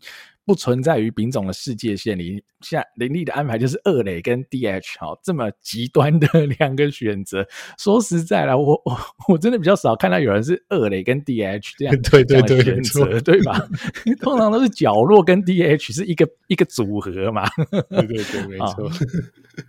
[0.50, 6.28] 不存在于丙总的世界线里，现在林立的安排就是二垒跟 DH，好，这么极端的
[6.58, 7.46] 两个选择。
[7.78, 8.98] 说实在啦，我我
[9.30, 13.64] 我真的比较少看到有人是二垒跟 DH 这样 对对对选择，对吧？
[14.22, 17.48] 通常都是角落跟 DH 是一个一个组合嘛。
[17.70, 18.90] 对对对，没错。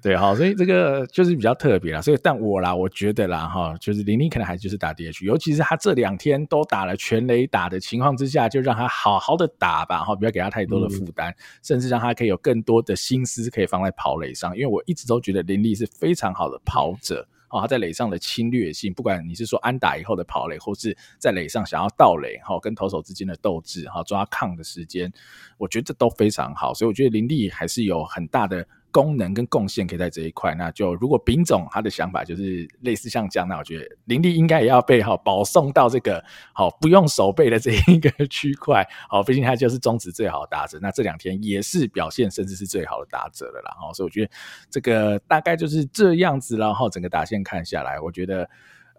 [0.02, 2.00] 对，好，所以这个就是比较特别啦。
[2.00, 10.69] 所以，但我啦，我觉得啦，哈，就是林立可能还就是打 DH，尤其是他这两天都打了全垒打的情况之下，就让他好好的打吧，哈，不要给他太。
[10.70, 25.12] 多的负担，甚至让他可以有更多的心思可以放在跑垒上，因为我一直都觉得林立是非常好的跑者啊，他在垒上的侵略性，不管你是说安打以后的跑垒，或是在垒上想要盗垒哈，跟投手之间的斗志哈，抓抗的时间，
[25.58, 28.66] 我觉得这都非常好，所以我觉得林立还是有很大的。
[28.92, 36.22] 功能跟贡献可以在这一块，那就如果丙总他的想法就是类似像这样，那我觉得林立应该也要被好保送到这个
[36.52, 44.30] 好不用手背的这一个区块，好，毕竟他就是中职最好的打者，那这两天也是表现甚至是最好的打者了啦，然后所以我觉得
[44.70, 48.48] 这个大概就是这样子，然后整个打线看下来，我觉得。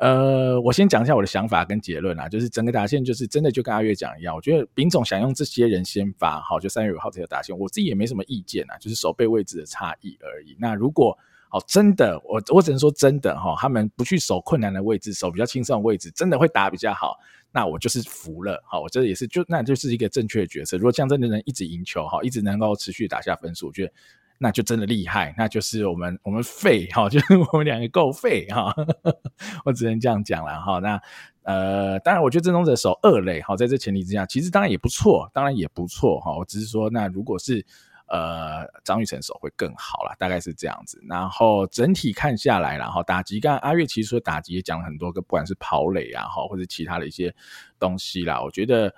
[0.01, 10.57] 呃，我先讲一下我的想法跟结论啊，就是整个打线就是真的就跟阿月讲一样，我觉得丙总想用这些人先发，好，就三月五号这条打线，我自己也没什么意见啊，就是守备位置的差异而已。
[10.59, 11.15] 那如果
[11.51, 17.15] 哦，真的，我我只能说真的哈，他们不去守困难的位置，守比较轻松的位置，真的会打比较好。
[17.51, 20.77] 那我就是服了，好，我觉得也是就那就是一个正确的决策。
[20.77, 23.93] 如果这样真的能一直赢球，哈，一直能够持续打下分数，我觉得
[24.41, 28.73] 那就真的厉害，那就是我们我们废哈， 就是我们两个够废哈，
[29.63, 30.79] 我只能这样讲了哈。
[30.79, 30.99] 那
[31.43, 36.35] 呃，当然，我觉得郑宗哲守二垒，好，在这前提之下，其实当然也不错，当然也不错哈。
[36.35, 37.65] 我只是说，那如果是。
[38.13, 41.01] 呃，张育成手会更好啦，大概是这样子。
[41.07, 47.33] 然后整体看下来，然后打击，刚阿月其实说打击也讲了很多个，不管是跑垒啊，哈，或者其他的一些
[47.79, 48.41] 东西啦。
[48.41, 48.93] 我觉得，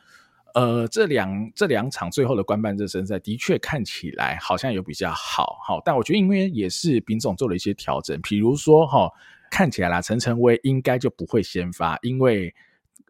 [0.53, 9.11] 呃，这两这两场最后的官办热身赛，的确看起来好像有比较好，好，但我觉得因为也是丙总做了一些调整，比如说哈，
[9.51, 12.53] 看起来啦，陈晨威应该就不会先发，因为。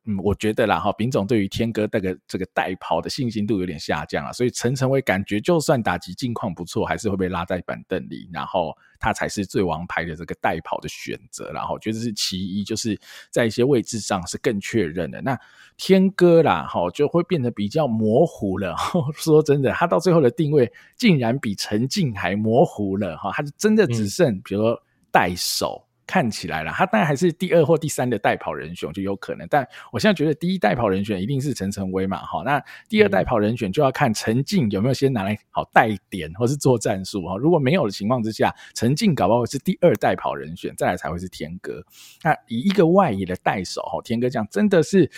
[0.06, 13.00] 嗯，我觉得啦哈，丙总对于天哥这个这个代跑的信心度有点下降啊，所以陈晨威感觉就算打击近况不错，还是会被拉在板凳里，然后他才是最王牌的这个代跑的选择，然后觉得是其一，就是
[13.30, 15.22] 在一些位置上是更确认的。
[15.22, 15.40] 那
[15.78, 18.76] 天哥啦哈，就会变得比较模糊了。
[19.16, 25.82] 说真的，他到最后的定位竟然比陈静还模糊了哈，他就真的只剩比如说代守。
[26.14, 41.84] 看起来了，他当然还是第二或第三的代跑人选就有可能，但我现在觉得第一代跑人选一定是陈晨威嘛，哈，那第二代跑人选就要看陈静有没有先拿来好带点或是做战术哈，如果没有的情况之下，陈静搞不好是第二代跑人选，再来才会是天哥。
[42.22, 45.10] 那以一个外野的代手哈，天哥这样真的是。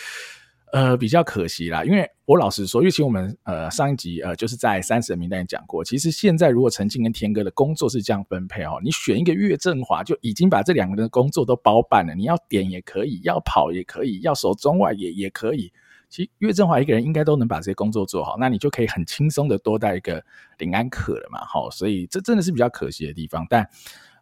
[0.75, 15.71] 呃，比较可惜啦，因为我老实说，因为其我们呃上一集呃就是在三十人名单也讲过，其实现在如果陈进跟天哥的工作是这样分配哦，你选一个岳振华就已经把这两个人的工作都包办了，你要点也可以，要跑也可以，要守中外也也可以。
[16.09, 20.21] 其实岳振华一个人应该都能把这些工作做好，那你就可以很轻松的多带一个
[20.57, 23.65] 林安可了嘛，好，所以这真的是比较可惜的地方，但。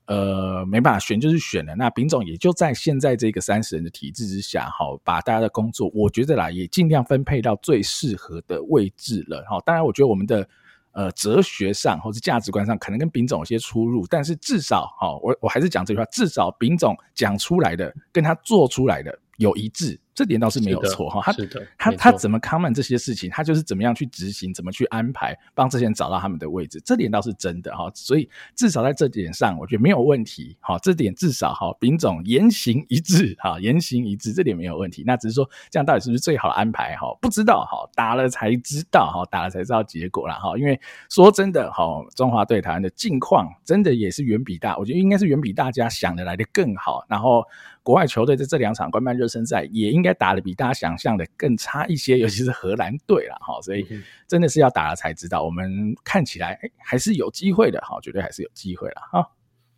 [0.06, 1.74] 呃，没办法选就是选了。
[1.76, 9.45] 那丙总也就在现在这个三十人的体制之下，好，把大家的工作，我觉得啦，也尽量分配到最适合的位置了。
[9.49, 10.47] 好，当然，我觉得我们的
[10.91, 19.99] 呃哲学上或者价值观上可能跟丙总有些出入，但是至少，哈，我我还是讲这句话，至少丙总讲出来的跟他做出来的有一致。
[20.16, 21.34] 这点倒是没有错哈，他
[21.78, 27.89] 他他怎么 comment 这些事情，他就是怎么样去执行，怎么去安排，帮这些人找到他们的位置，这点倒是真的哈。
[27.95, 30.55] 所以至少在这点上，我觉得没有问题。
[30.59, 35.03] 哈，这点至少哈，丙总言行一致哈，言行一致，这点没有问题。
[35.03, 37.07] 那只是说这样到底是不是最好的安排哈？
[37.20, 40.55] 不知道哈，打了才知道哈，打了才知道结果了哈。
[40.59, 47.03] 因为说真的哈，中华队台湾的境况真的也是远比大，我觉得应该是远比大家想的来的更好。
[47.09, 47.43] 然后
[47.82, 50.03] 国外球队在这两场官办热身赛也应。
[50.04, 53.88] 应该打的比大家想象的更差一些， 尤其是荷兰队了哈，所以
[54.28, 55.43] 真的是要打了才知道。
[55.43, 59.26] 我们看起来还是有机会的哈，绝对还是有机会了哈。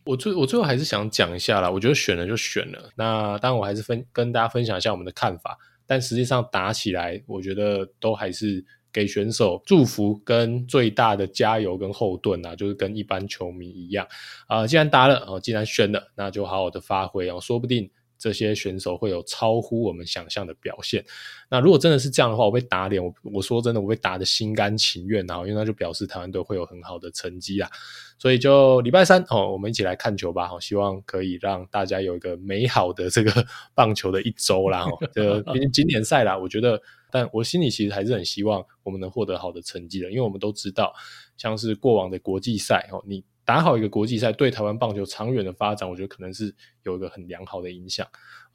[0.03, 2.89] 我最我最后还是想讲一下啦，我觉得选了就选了。
[2.95, 8.63] 那当然我还是分跟大家分享一下我们的看法，但实际上打起来，我觉得都还是
[8.93, 14.07] 给选手祝福跟最大的加油跟后盾啊，就是跟一般球迷一样
[14.47, 14.67] 啊、呃。
[14.67, 17.89] 既然打了哦，既然选了，那就好好的发挥哦，说不定。
[18.26, 21.05] 这些选手会有超乎我们想象的表现。
[21.47, 27.69] 那如果真的是这样的话，我被打脸，我我说真的，我被打的心甘情愿啊，因为那就表示台湾队会有很好的成绩啊。
[28.17, 30.47] 所以就礼拜三哦，我们一起来看球吧。
[30.47, 33.45] 好，希望可以让大家有一个美好的这个
[33.76, 34.80] 棒球的一周啦。
[34.86, 40.91] 哦， 这个毕竟经典赛啦，我觉得，但我心里其实还是很希望我们能获得好的成绩的，因为我们都知道，
[41.38, 43.23] 像是过往的国际赛哦，你。
[43.45, 48.05] 打好一个国际赛，对台湾棒球长远的发展，我觉得可能是有一个很良好的影响。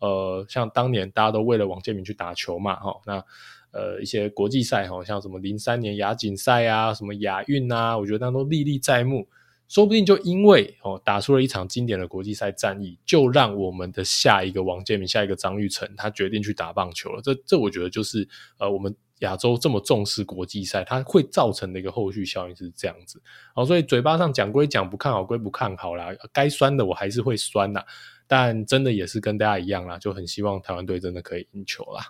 [0.00, 3.24] 呃，像当年大家都为了王建民去打球嘛，哈，那
[3.70, 9.28] 呃一些国际赛，哈，像什么零三年亚锦赛啊，什么亚运啊，我觉得那都历历在目。
[9.68, 17.22] 说不定就因为哦打出了一场经典的国际赛战役，就让我们的下一个王建民、下一个张玉成，他决定去打棒球了。
[17.22, 18.28] 这这，我觉得就是
[18.58, 18.94] 呃我们。
[19.20, 23.22] 亚洲这么重视国际赛，它会造成的一个后续效应是这样子。
[23.54, 27.84] 好，所以嘴巴上讲归讲，不看好归不看好啦，该酸的我还是会酸啦。
[28.26, 32.06] 但真的也是跟大家一样啦，就很希望台湾队真的可以赢球啦。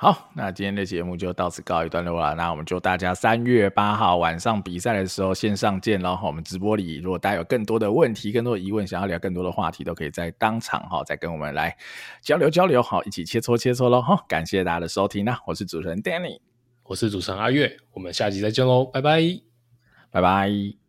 [0.00, 2.32] 好，那今天的节目就到此告一段落了。
[2.36, 6.16] 那我们就大家三月八号晚上比赛的时候线上见喽。
[6.22, 11.76] 我们直播里，如果大家有更多的问题、更多的疑问，想要聊更多的话题，都可以在当场哈，再跟我们来
[12.22, 14.00] 交流交流，好，一起切磋切磋喽。
[14.00, 16.38] 哈，感谢大家的收听，那我是主持人 Danny，
[16.84, 19.20] 我是主持人阿月，我们下集再见喽，拜拜，
[20.12, 20.87] 拜拜。